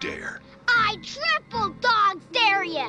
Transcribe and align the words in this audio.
dare. 0.00 0.40
I 0.66 0.96
triple 1.02 1.68
dog 1.80 2.20
dare 2.32 2.64
you. 2.64 2.88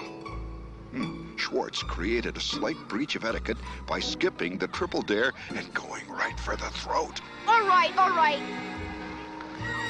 Hmm. 0.91 1.35
Schwartz 1.35 1.83
created 1.83 2.37
a 2.37 2.39
slight 2.39 2.77
breach 2.87 3.15
of 3.15 3.25
etiquette 3.25 3.57
by 3.85 3.99
skipping 3.99 4.57
the 4.57 4.67
triple 4.67 5.01
dare 5.01 5.33
and 5.49 5.71
going 5.73 6.07
right 6.07 6.39
for 6.39 6.55
the 6.55 6.69
throat. 6.69 7.19
All 7.47 7.67
right, 7.67 7.95
all 7.97 8.11
right. 8.11 8.39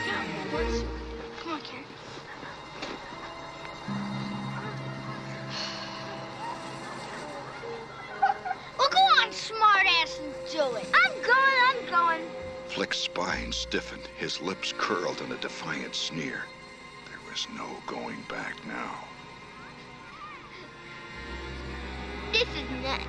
Come 0.06 0.16
on, 0.16 0.26
Edwards. 0.48 0.84
Come 1.42 1.54
on, 1.54 1.62
Karen. 1.62 1.86
Well, 8.80 8.90
go 8.90 8.98
on, 8.98 9.30
smartass, 9.30 10.20
and 10.20 10.34
do 10.52 10.76
it. 10.78 10.88
I'm 10.94 11.14
going, 11.22 11.58
I'm 11.68 11.90
going. 11.90 12.32
Flick's 12.68 12.98
spine 12.98 13.52
stiffened, 13.52 14.08
his 14.18 14.42
lips 14.42 14.74
curled 14.76 15.22
in 15.22 15.32
a 15.34 15.38
defiant 15.38 15.94
sneer. 15.94 16.46
Was 17.32 17.48
no 17.56 17.66
going 17.88 18.22
back 18.28 18.58
now. 18.68 19.08
This 22.34 22.42
is 22.42 22.70
nuts. 22.84 23.06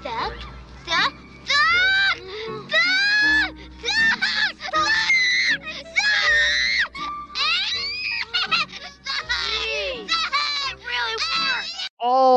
Stop, 0.00 0.32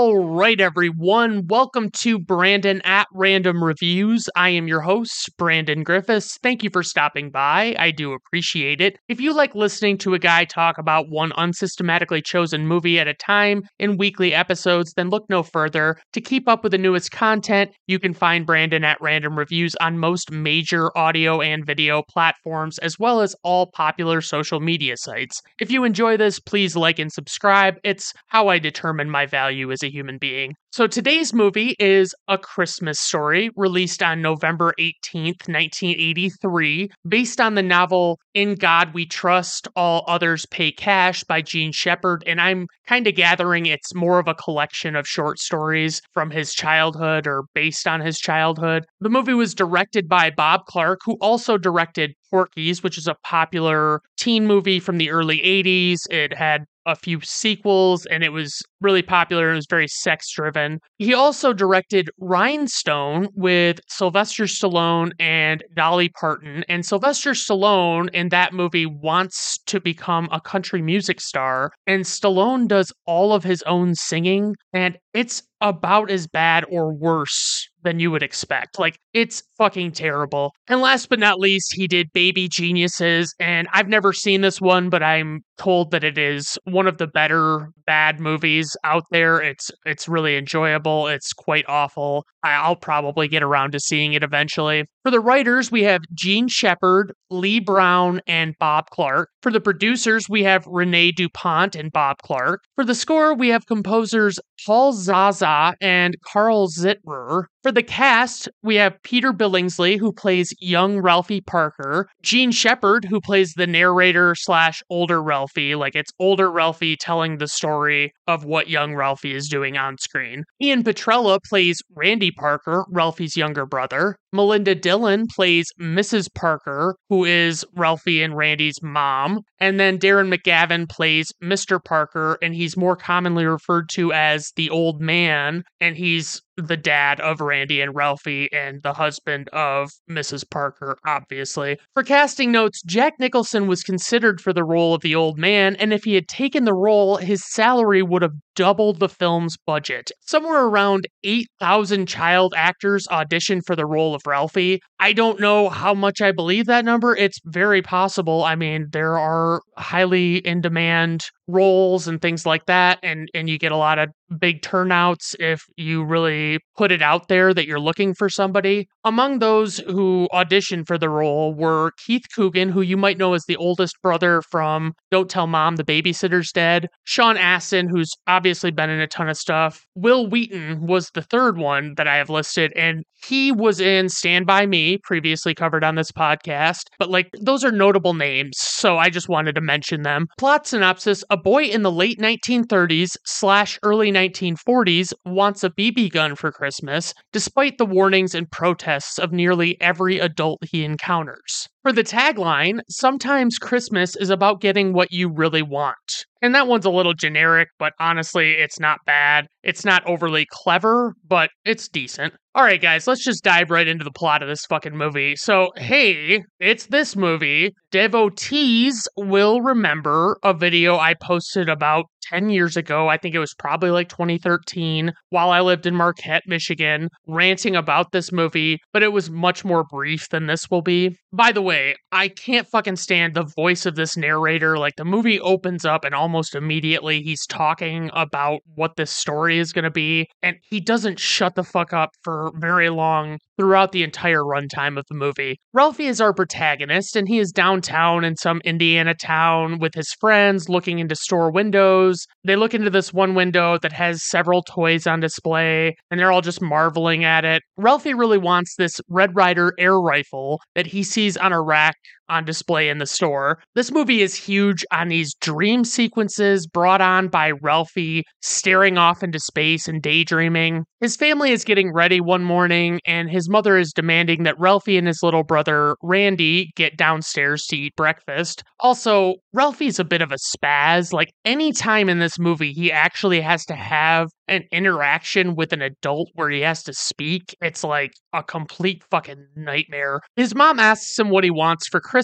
All 0.07 0.25
right, 0.25 0.61
everyone. 0.61 1.47
Welcome 1.47 1.91
to 1.97 2.17
Brandon 2.17 2.81
at 2.85 3.07
Random 3.13 3.61
Reviews. 3.61 4.29
I 4.37 4.47
am 4.51 4.65
your 4.65 4.79
host, 4.79 5.29
Brandon 5.37 5.83
Griffiths. 5.83 6.37
Thank 6.41 6.63
you 6.63 6.69
for 6.69 6.81
stopping 6.81 7.29
by. 7.29 7.75
I 7.77 7.91
do 7.91 8.13
appreciate 8.13 8.79
it. 8.79 8.97
If 9.09 9.19
you 9.19 9.33
like 9.33 9.53
listening 9.53 9.97
to 9.97 10.13
a 10.13 10.19
guy 10.19 10.45
talk 10.45 10.77
about 10.77 11.09
one 11.09 11.31
unsystematically 11.31 12.23
chosen 12.23 12.67
movie 12.67 12.97
at 12.99 13.09
a 13.09 13.13
time 13.13 13.63
in 13.79 13.97
weekly 13.97 14.33
episodes, 14.33 14.93
then 14.93 15.09
look 15.09 15.29
no 15.29 15.43
further. 15.43 15.97
To 16.13 16.21
keep 16.21 16.47
up 16.47 16.63
with 16.63 16.71
the 16.71 16.77
newest 16.77 17.11
content, 17.11 17.71
you 17.87 17.99
can 17.99 18.13
find 18.13 18.45
Brandon 18.45 18.85
at 18.85 19.01
Random 19.01 19.37
Reviews 19.37 19.75
on 19.81 19.99
most 19.99 20.31
major 20.31 20.97
audio 20.97 21.41
and 21.41 21.65
video 21.65 22.01
platforms, 22.01 22.77
as 22.77 22.97
well 22.97 23.19
as 23.19 23.35
all 23.43 23.71
popular 23.73 24.21
social 24.21 24.61
media 24.61 24.95
sites. 24.95 25.41
If 25.59 25.69
you 25.69 25.83
enjoy 25.83 26.15
this, 26.15 26.39
please 26.39 26.77
like 26.77 26.97
and 26.97 27.11
subscribe. 27.11 27.75
It's 27.83 28.13
how 28.27 28.47
I 28.47 28.57
determine 28.57 29.09
my 29.09 29.25
value 29.25 29.69
as 29.69 29.83
a 29.83 29.96
human 29.97 30.17
being. 30.19 30.55
So 30.77 30.85
today's 30.85 31.33
movie 31.33 31.75
is 31.79 32.13
A 32.27 32.37
Christmas 32.37 32.99
Story, 32.99 33.49
released 33.55 34.03
on 34.03 34.21
November 34.21 34.75
18th, 34.79 35.49
1983, 35.49 36.91
based 37.09 37.41
on 37.41 37.55
the 37.55 37.63
novel 37.63 38.19
In 38.35 38.53
God 38.53 38.93
We 38.93 39.07
Trust, 39.07 39.67
All 39.75 40.05
Others 40.07 40.45
Pay 40.51 40.71
Cash 40.71 41.23
by 41.23 41.41
Jean 41.41 41.71
Shepherd. 41.71 42.23
And 42.27 42.39
I'm 42.39 42.67
kind 42.85 43.07
of 43.07 43.15
gathering 43.15 43.65
it's 43.65 43.95
more 43.95 44.19
of 44.19 44.27
a 44.27 44.35
collection 44.35 44.95
of 44.95 45.07
short 45.07 45.39
stories 45.39 45.99
from 46.13 46.29
his 46.29 46.53
childhood 46.53 47.25
or 47.25 47.45
based 47.55 47.87
on 47.87 48.01
his 48.01 48.19
childhood. 48.19 48.85
The 48.99 49.09
movie 49.09 49.33
was 49.33 49.55
directed 49.55 50.07
by 50.07 50.29
Bob 50.29 50.65
Clark, 50.67 50.99
who 51.05 51.17
also 51.19 51.57
directed 51.57 52.13
Porky's, 52.29 52.83
which 52.83 52.99
is 52.99 53.07
a 53.07 53.17
popular 53.23 54.01
teen 54.15 54.45
movie 54.45 54.79
from 54.79 54.99
the 54.99 55.09
early 55.09 55.39
80s. 55.39 56.01
It 56.11 56.35
had 56.35 56.65
a 56.87 56.95
few 56.95 57.19
sequels 57.21 58.05
and 58.07 58.23
it 58.23 58.31
was 58.31 58.63
really 58.81 59.01
popular 59.01 59.51
it 59.51 59.55
was 59.55 59.67
very 59.69 59.87
sex 59.87 60.31
driven. 60.31 60.66
He 60.97 61.13
also 61.13 61.53
directed 61.53 62.09
Rhinestone 62.19 63.27
with 63.35 63.79
Sylvester 63.87 64.45
Stallone 64.45 65.11
and 65.19 65.63
Dolly 65.73 66.09
Parton. 66.09 66.63
And 66.69 66.85
Sylvester 66.85 67.31
Stallone 67.31 68.09
in 68.13 68.29
that 68.29 68.53
movie 68.53 68.85
wants 68.85 69.57
to 69.65 69.79
become 69.79 70.27
a 70.31 70.41
country 70.41 70.81
music 70.81 71.19
star, 71.21 71.71
and 71.85 72.03
Stallone 72.03 72.67
does 72.67 72.91
all 73.05 73.33
of 73.33 73.43
his 73.43 73.63
own 73.63 73.95
singing, 73.95 74.55
and 74.73 74.97
it's 75.17 75.41
about 75.61 76.11
as 76.11 76.27
bad 76.27 76.63
or 76.69 76.93
worse 76.93 77.67
than 77.81 77.99
you 77.99 78.11
would 78.11 78.21
expect. 78.21 78.77
Like, 78.77 78.99
it's 79.13 79.41
fucking 79.57 79.93
terrible. 79.93 80.53
And 80.67 80.79
last 80.79 81.09
but 81.09 81.17
not 81.17 81.39
least, 81.39 81.73
he 81.73 81.87
did 81.87 82.13
Baby 82.13 82.47
Geniuses, 82.47 83.33
and 83.39 83.67
I've 83.73 83.87
never 83.87 84.13
seen 84.13 84.41
this 84.41 84.61
one, 84.61 84.91
but 84.91 85.01
I'm 85.01 85.41
told 85.57 85.89
that 85.89 86.03
it 86.03 86.19
is 86.19 86.59
one 86.65 86.85
of 86.85 86.99
the 86.99 87.07
better 87.07 87.71
bad 87.87 88.19
movies 88.19 88.77
out 88.83 89.05
there. 89.09 89.41
It's 89.41 89.71
it's 89.87 90.07
really 90.07 90.37
enjoyable. 90.37 91.07
It's 91.07 91.33
quite 91.33 91.65
awful. 91.67 92.23
I'll 92.43 92.75
probably 92.75 93.27
get 93.27 93.41
around 93.41 93.71
to 93.71 93.79
seeing 93.79 94.13
it 94.13 94.21
eventually. 94.21 94.85
For 95.07 95.11
the 95.11 95.21
writers, 95.21 95.71
we 95.71 95.83
have 95.83 96.01
Jean 96.13 96.49
Shepherd, 96.49 97.13
Leigh 97.29 97.61
Brown, 97.61 98.19
and 98.27 98.55
Bob 98.59 98.89
Clark. 98.89 99.29
For 99.41 99.53
the 99.53 99.61
producers, 99.61 100.27
we 100.27 100.43
have 100.43 100.67
Renee 100.67 101.13
DuPont 101.13 101.77
and 101.77 101.93
Bob 101.93 102.17
Clark. 102.23 102.65
For 102.75 102.83
the 102.83 102.93
score, 102.93 103.33
we 103.33 103.47
have 103.47 103.67
composers 103.67 104.37
Paul 104.65 104.91
Zaza 104.91 105.75
and 105.79 106.17
Carl 106.25 106.67
Zittrer. 106.67 107.45
For 107.63 107.71
the 107.71 107.83
cast, 107.83 108.47
we 108.61 108.75
have 108.75 109.01
Peter 109.03 109.33
Billingsley, 109.33 109.97
who 109.97 110.13
plays 110.13 110.53
young 110.59 110.99
Ralphie 110.99 111.41
Parker, 111.41 112.07
Jean 112.21 112.51
Shepherd, 112.51 113.05
who 113.05 113.19
plays 113.19 113.53
the 113.55 113.65
narrator 113.65 114.35
slash 114.35 114.83
older 114.89 115.21
Ralphie, 115.21 115.75
like 115.75 115.95
it's 115.95 116.11
older 116.19 116.51
Ralphie 116.51 116.95
telling 116.95 117.37
the 117.37 117.47
story 117.47 118.13
of 118.27 118.45
what 118.45 118.69
young 118.69 118.93
Ralphie 118.93 119.33
is 119.33 119.49
doing 119.49 119.75
on 119.75 119.97
screen. 119.97 120.43
Ian 120.61 120.83
Petrella 120.83 121.39
plays 121.49 121.81
Randy 121.95 122.31
Parker, 122.31 122.85
Ralphie's 122.89 123.35
younger 123.35 123.65
brother. 123.65 124.17
Melinda 124.31 124.75
Dillon 124.75 125.25
plays 125.35 125.71
Mrs. 125.81 126.27
Parker, 126.33 126.95
who 127.09 127.25
is 127.25 127.65
Ralphie 127.75 128.21
and 128.21 128.37
Randy's 128.37 128.81
mom. 128.83 129.41
And 129.59 129.79
then 129.79 129.97
Darren 129.97 130.33
McGavin 130.33 130.87
plays 130.87 131.31
Mr. 131.43 131.83
Parker, 131.83 132.37
and 132.41 132.53
he's 132.53 132.77
more 132.77 132.95
commonly 132.95 133.45
referred 133.45 133.89
to 133.93 134.13
as 134.13 134.51
the 134.55 134.69
old 134.69 135.01
man, 135.01 135.63
and 135.81 135.97
he's 135.97 136.41
the 136.57 136.77
dad 136.77 137.19
of 137.19 137.39
Randy 137.39 137.81
and 137.81 137.95
Ralphie 137.95 138.49
and 138.51 138.81
the 138.81 138.93
husband 138.93 139.47
of 139.49 139.91
Mrs. 140.09 140.43
Parker, 140.49 140.97
obviously. 141.05 141.77
For 141.93 142.03
casting 142.03 142.51
notes, 142.51 142.81
Jack 142.83 143.13
Nicholson 143.19 143.67
was 143.67 143.83
considered 143.83 144.41
for 144.41 144.53
the 144.53 144.63
role 144.63 144.93
of 144.93 145.01
the 145.01 145.15
old 145.15 145.37
man, 145.37 145.75
and 145.75 145.93
if 145.93 146.03
he 146.03 146.15
had 146.15 146.27
taken 146.27 146.65
the 146.65 146.73
role, 146.73 147.17
his 147.17 147.43
salary 147.45 148.01
would 148.01 148.23
have 148.23 148.33
doubled 148.55 148.99
the 148.99 149.07
film's 149.07 149.55
budget. 149.67 150.11
Somewhere 150.21 150.65
around 150.65 151.07
8,000 151.23 152.07
child 152.07 152.53
actors 152.57 153.05
auditioned 153.11 153.61
for 153.67 153.75
the 153.75 153.85
role 153.85 154.15
of 154.15 154.23
Ralphie. 154.25 154.81
I 154.99 155.13
don't 155.13 155.39
know 155.39 155.69
how 155.69 155.93
much 155.93 156.21
I 156.21 156.31
believe 156.31 156.65
that 156.65 156.83
number. 156.83 157.15
It's 157.15 157.39
very 157.45 157.83
possible. 157.83 158.43
I 158.43 158.55
mean, 158.55 158.87
there 158.91 159.17
are 159.17 159.61
highly 159.77 160.37
in 160.37 160.61
demand 160.61 161.25
roles 161.47 162.07
and 162.07 162.21
things 162.21 162.45
like 162.45 162.65
that 162.65 162.99
and 163.03 163.29
and 163.33 163.49
you 163.49 163.57
get 163.57 163.71
a 163.71 163.77
lot 163.77 163.99
of 163.99 164.09
big 164.39 164.61
turnouts 164.61 165.35
if 165.39 165.63
you 165.77 166.03
really 166.03 166.59
put 166.75 166.91
it 166.91 167.01
out 167.01 167.27
there 167.27 167.53
that 167.53 167.65
you're 167.65 167.79
looking 167.79 168.13
for 168.13 168.29
somebody. 168.29 168.87
Among 169.03 169.39
those 169.39 169.77
who 169.79 170.27
auditioned 170.33 170.87
for 170.87 170.97
the 170.97 171.09
role 171.09 171.53
were 171.53 171.91
Keith 172.05 172.25
Coogan, 172.35 172.69
who 172.69 172.81
you 172.81 172.97
might 172.97 173.17
know 173.17 173.33
as 173.33 173.45
the 173.47 173.55
oldest 173.55 173.95
brother 174.01 174.41
from 174.51 174.93
Don't 175.11 175.29
Tell 175.29 175.47
Mom 175.47 175.77
the 175.77 175.83
Babysitter's 175.83 176.51
Dead, 176.51 176.87
Sean 177.05 177.37
Astin, 177.37 177.87
who's 177.89 178.11
obviously 178.27 178.71
been 178.71 178.89
in 178.89 178.99
a 178.99 179.07
ton 179.07 179.29
of 179.29 179.37
stuff. 179.37 179.85
Wil 179.95 180.27
Wheaton 180.27 180.85
was 180.85 181.09
the 181.13 181.21
third 181.21 181.57
one 181.57 181.93
that 181.97 182.07
I 182.07 182.17
have 182.17 182.29
listed, 182.29 182.73
and 182.75 183.03
he 183.25 183.51
was 183.51 183.79
in 183.79 184.09
Stand 184.09 184.45
By 184.45 184.65
Me, 184.65 184.97
previously 185.03 185.55
covered 185.55 185.83
on 185.83 185.95
this 185.95 186.11
podcast. 186.11 186.81
But 186.99 187.09
like 187.09 187.29
those 187.41 187.63
are 187.63 187.71
notable 187.71 188.13
names, 188.13 188.57
so 188.57 188.97
I 188.97 189.09
just 189.09 189.29
wanted 189.29 189.55
to 189.55 189.61
mention 189.61 190.03
them. 190.03 190.27
Plot 190.37 190.67
synopsis 190.67 191.23
A 191.37 191.39
boy 191.39 191.65
in 191.65 191.83
the 191.83 191.91
late 191.91 192.17
1930s 192.17 193.15
slash 193.23 193.77
early 193.83 194.11
1940s 194.11 195.13
wants 195.23 195.63
a 195.63 195.69
BB 195.69 196.09
gun 196.11 196.35
for 196.35 196.51
Christmas, 196.51 197.13
despite 197.31 197.77
the 197.77 197.85
warnings 197.85 198.33
and 198.33 198.49
protests 198.49 199.19
of 199.19 199.31
nearly 199.31 199.79
every 199.79 200.17
adult 200.17 200.63
he 200.65 200.83
encounters. 200.83 201.67
For 201.87 201.93
the 201.93 202.03
tagline, 202.03 202.81
sometimes 202.89 203.57
Christmas 203.57 204.17
is 204.17 204.29
about 204.29 204.59
getting 204.59 204.91
what 204.91 205.13
you 205.13 205.29
really 205.29 205.61
want. 205.61 206.25
And 206.41 206.53
that 206.53 206.67
one's 206.67 206.83
a 206.83 206.89
little 206.89 207.13
generic, 207.13 207.69
but 207.79 207.93
honestly, 207.97 208.55
it's 208.55 208.77
not 208.77 208.99
bad. 209.05 209.47
It's 209.63 209.85
not 209.85 210.05
overly 210.05 210.45
clever, 210.51 211.13
but 211.25 211.49
it's 211.63 211.87
decent. 211.87 212.33
All 212.53 212.63
right, 212.65 212.81
guys, 212.81 213.07
let's 213.07 213.23
just 213.23 213.41
dive 213.41 213.71
right 213.71 213.87
into 213.87 214.03
the 214.03 214.11
plot 214.11 214.43
of 214.43 214.49
this 214.49 214.65
fucking 214.65 214.97
movie. 214.97 215.37
So, 215.37 215.69
hey, 215.77 216.43
it's 216.59 216.87
this 216.87 217.15
movie. 217.15 217.71
Devotees 217.91 219.07
will 219.15 219.61
remember 219.61 220.37
a 220.43 220.53
video 220.53 220.97
I 220.97 221.13
posted 221.13 221.69
about 221.69 222.07
10 222.29 222.49
years 222.49 222.77
ago. 222.77 223.07
I 223.07 223.17
think 223.17 223.35
it 223.35 223.39
was 223.39 223.53
probably 223.53 223.89
like 223.89 224.09
2013 224.09 225.13
while 225.29 225.49
I 225.49 225.61
lived 225.61 225.85
in 225.85 225.95
Marquette, 225.95 226.43
Michigan, 226.47 227.09
ranting 227.27 227.75
about 227.75 228.11
this 228.11 228.31
movie, 228.31 228.79
but 228.93 229.03
it 229.03 229.11
was 229.11 229.29
much 229.29 229.63
more 229.63 229.83
brief 229.83 230.29
than 230.29 230.47
this 230.47 230.69
will 230.69 230.81
be. 230.81 231.17
By 231.33 231.51
the 231.51 231.61
way, 231.61 231.95
I 232.11 232.29
can't 232.29 232.67
fucking 232.67 232.95
stand 232.95 233.33
the 233.33 233.51
voice 233.55 233.85
of 233.85 233.95
this 233.95 234.17
narrator. 234.17 234.77
Like 234.77 234.95
the 234.97 235.05
movie 235.05 235.39
opens 235.39 235.85
up 235.85 236.03
and 236.03 236.15
almost 236.15 236.55
immediately 236.55 237.21
he's 237.21 237.45
talking 237.45 238.09
about 238.13 238.61
what 238.75 238.95
this 238.95 239.11
story 239.11 239.59
is 239.59 239.73
going 239.73 239.83
to 239.83 239.91
be, 239.91 240.27
and 240.41 240.57
he 240.69 240.79
doesn't 240.79 241.19
shut 241.19 241.55
the 241.55 241.63
fuck 241.63 241.93
up 241.93 242.11
for 242.23 242.51
very 242.55 242.89
long 242.89 243.37
throughout 243.57 243.91
the 243.91 244.03
entire 244.03 244.43
runtime 244.43 244.97
of 244.97 245.05
the 245.09 245.15
movie. 245.15 245.59
Ralphie 245.73 246.05
is 246.05 246.21
our 246.21 246.33
protagonist, 246.33 247.15
and 247.15 247.27
he 247.27 247.39
is 247.39 247.51
downtown 247.51 248.23
in 248.23 248.35
some 248.35 248.61
Indiana 248.63 249.13
town 249.13 249.79
with 249.79 249.93
his 249.95 250.13
friends 250.19 250.69
looking 250.69 250.99
into 250.99 251.15
store 251.15 251.51
windows. 251.51 252.16
They 252.43 252.55
look 252.55 252.73
into 252.73 252.89
this 252.89 253.13
one 253.13 253.35
window 253.35 253.77
that 253.81 253.93
has 253.93 254.23
several 254.23 254.63
toys 254.63 255.05
on 255.05 255.19
display, 255.19 255.95
and 256.09 256.19
they're 256.19 256.31
all 256.31 256.41
just 256.41 256.61
marveling 256.61 257.23
at 257.23 257.45
it. 257.45 257.61
Ralphie 257.75 258.13
really 258.13 258.37
wants 258.37 258.75
this 258.75 258.99
Red 259.09 259.35
Ryder 259.35 259.73
air 259.77 259.99
rifle 259.99 260.61
that 260.75 260.87
he 260.87 261.03
sees 261.03 261.37
on 261.37 261.53
a 261.53 261.61
rack 261.61 261.97
on 262.29 262.45
display 262.45 262.89
in 262.89 262.97
the 262.97 263.05
store. 263.05 263.59
This 263.75 263.91
movie 263.91 264.21
is 264.21 264.35
huge 264.35 264.85
on 264.91 265.07
these 265.07 265.33
dream 265.35 265.83
sequences 265.83 266.67
brought 266.67 267.01
on 267.01 267.27
by 267.27 267.51
Ralphie 267.61 268.23
staring 268.41 268.97
off 268.97 269.23
into 269.23 269.39
space 269.39 269.87
and 269.87 270.01
daydreaming. 270.01 270.83
His 270.99 271.15
family 271.15 271.51
is 271.51 271.63
getting 271.63 271.93
ready 271.93 272.19
one 272.19 272.43
morning, 272.43 272.99
and 273.05 273.29
his 273.29 273.49
mother 273.49 273.77
is 273.77 273.93
demanding 273.93 274.43
that 274.43 274.59
Ralphie 274.59 274.97
and 274.97 275.07
his 275.07 275.21
little 275.21 275.43
brother 275.43 275.95
Randy 276.01 276.71
get 276.75 276.97
downstairs 276.97 277.65
to 277.67 277.77
eat 277.77 277.95
breakfast. 277.95 278.63
Also, 278.79 279.35
Ralphie's 279.53 279.99
a 279.99 280.03
bit 280.03 280.21
of 280.21 280.31
a 280.31 280.37
spaz. 280.55 281.13
Like, 281.13 281.31
any 281.45 281.71
time 281.71 282.09
in 282.09 282.19
this 282.19 282.39
movie 282.39 282.73
he 282.73 282.91
actually 282.91 283.41
has 283.41 283.63
to 283.65 283.75
have 283.75 284.29
an 284.47 284.63
interaction 284.71 285.55
with 285.55 285.73
an 285.73 285.81
adult 285.81 286.29
where 286.33 286.49
he 286.49 286.61
has 286.61 286.81
to 286.83 286.93
speak, 286.93 287.55
it's 287.61 287.83
like 287.83 288.13
a 288.33 288.41
complete 288.41 289.03
fucking 289.11 289.45
nightmare. 289.55 290.21
His 290.35 290.55
mom 290.55 290.79
asks 290.79 291.19
him 291.19 291.29
what 291.29 291.43
he 291.43 291.51
wants 291.51 291.87
for 291.87 291.99
Christmas, 291.99 292.16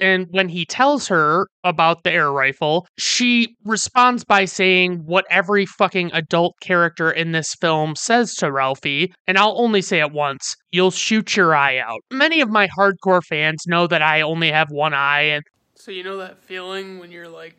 and 0.00 0.26
when 0.30 0.48
he 0.48 0.64
tells 0.64 1.08
her 1.08 1.46
about 1.64 2.02
the 2.02 2.12
air 2.12 2.30
rifle, 2.30 2.86
she 2.98 3.56
responds 3.64 4.24
by 4.24 4.44
saying 4.44 5.02
what 5.04 5.24
every 5.30 5.66
fucking 5.66 6.10
adult 6.12 6.54
character 6.60 7.10
in 7.10 7.32
this 7.32 7.54
film 7.60 7.96
says 7.96 8.34
to 8.34 8.50
Ralphie, 8.50 9.12
and 9.26 9.38
I'll 9.38 9.60
only 9.60 9.82
say 9.82 10.00
it 10.00 10.12
once 10.12 10.54
you'll 10.72 10.90
shoot 10.90 11.36
your 11.36 11.54
eye 11.54 11.78
out. 11.78 12.00
Many 12.10 12.40
of 12.40 12.50
my 12.50 12.68
hardcore 12.68 13.22
fans 13.22 13.64
know 13.66 13.86
that 13.86 14.02
I 14.02 14.20
only 14.22 14.50
have 14.50 14.68
one 14.70 14.94
eye, 14.94 15.22
and 15.22 15.44
so 15.74 15.90
you 15.90 16.02
know 16.02 16.18
that 16.18 16.42
feeling 16.42 16.98
when 16.98 17.10
you're 17.10 17.28
like 17.28 17.56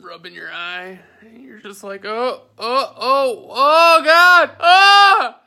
rubbing 0.00 0.34
your 0.34 0.50
eye 0.50 0.98
and 1.20 1.42
you're 1.42 1.60
just 1.60 1.82
like, 1.82 2.04
oh, 2.04 2.42
oh, 2.58 2.92
oh, 2.96 3.46
oh, 3.50 4.02
God, 4.04 4.50
ah! 4.60 5.40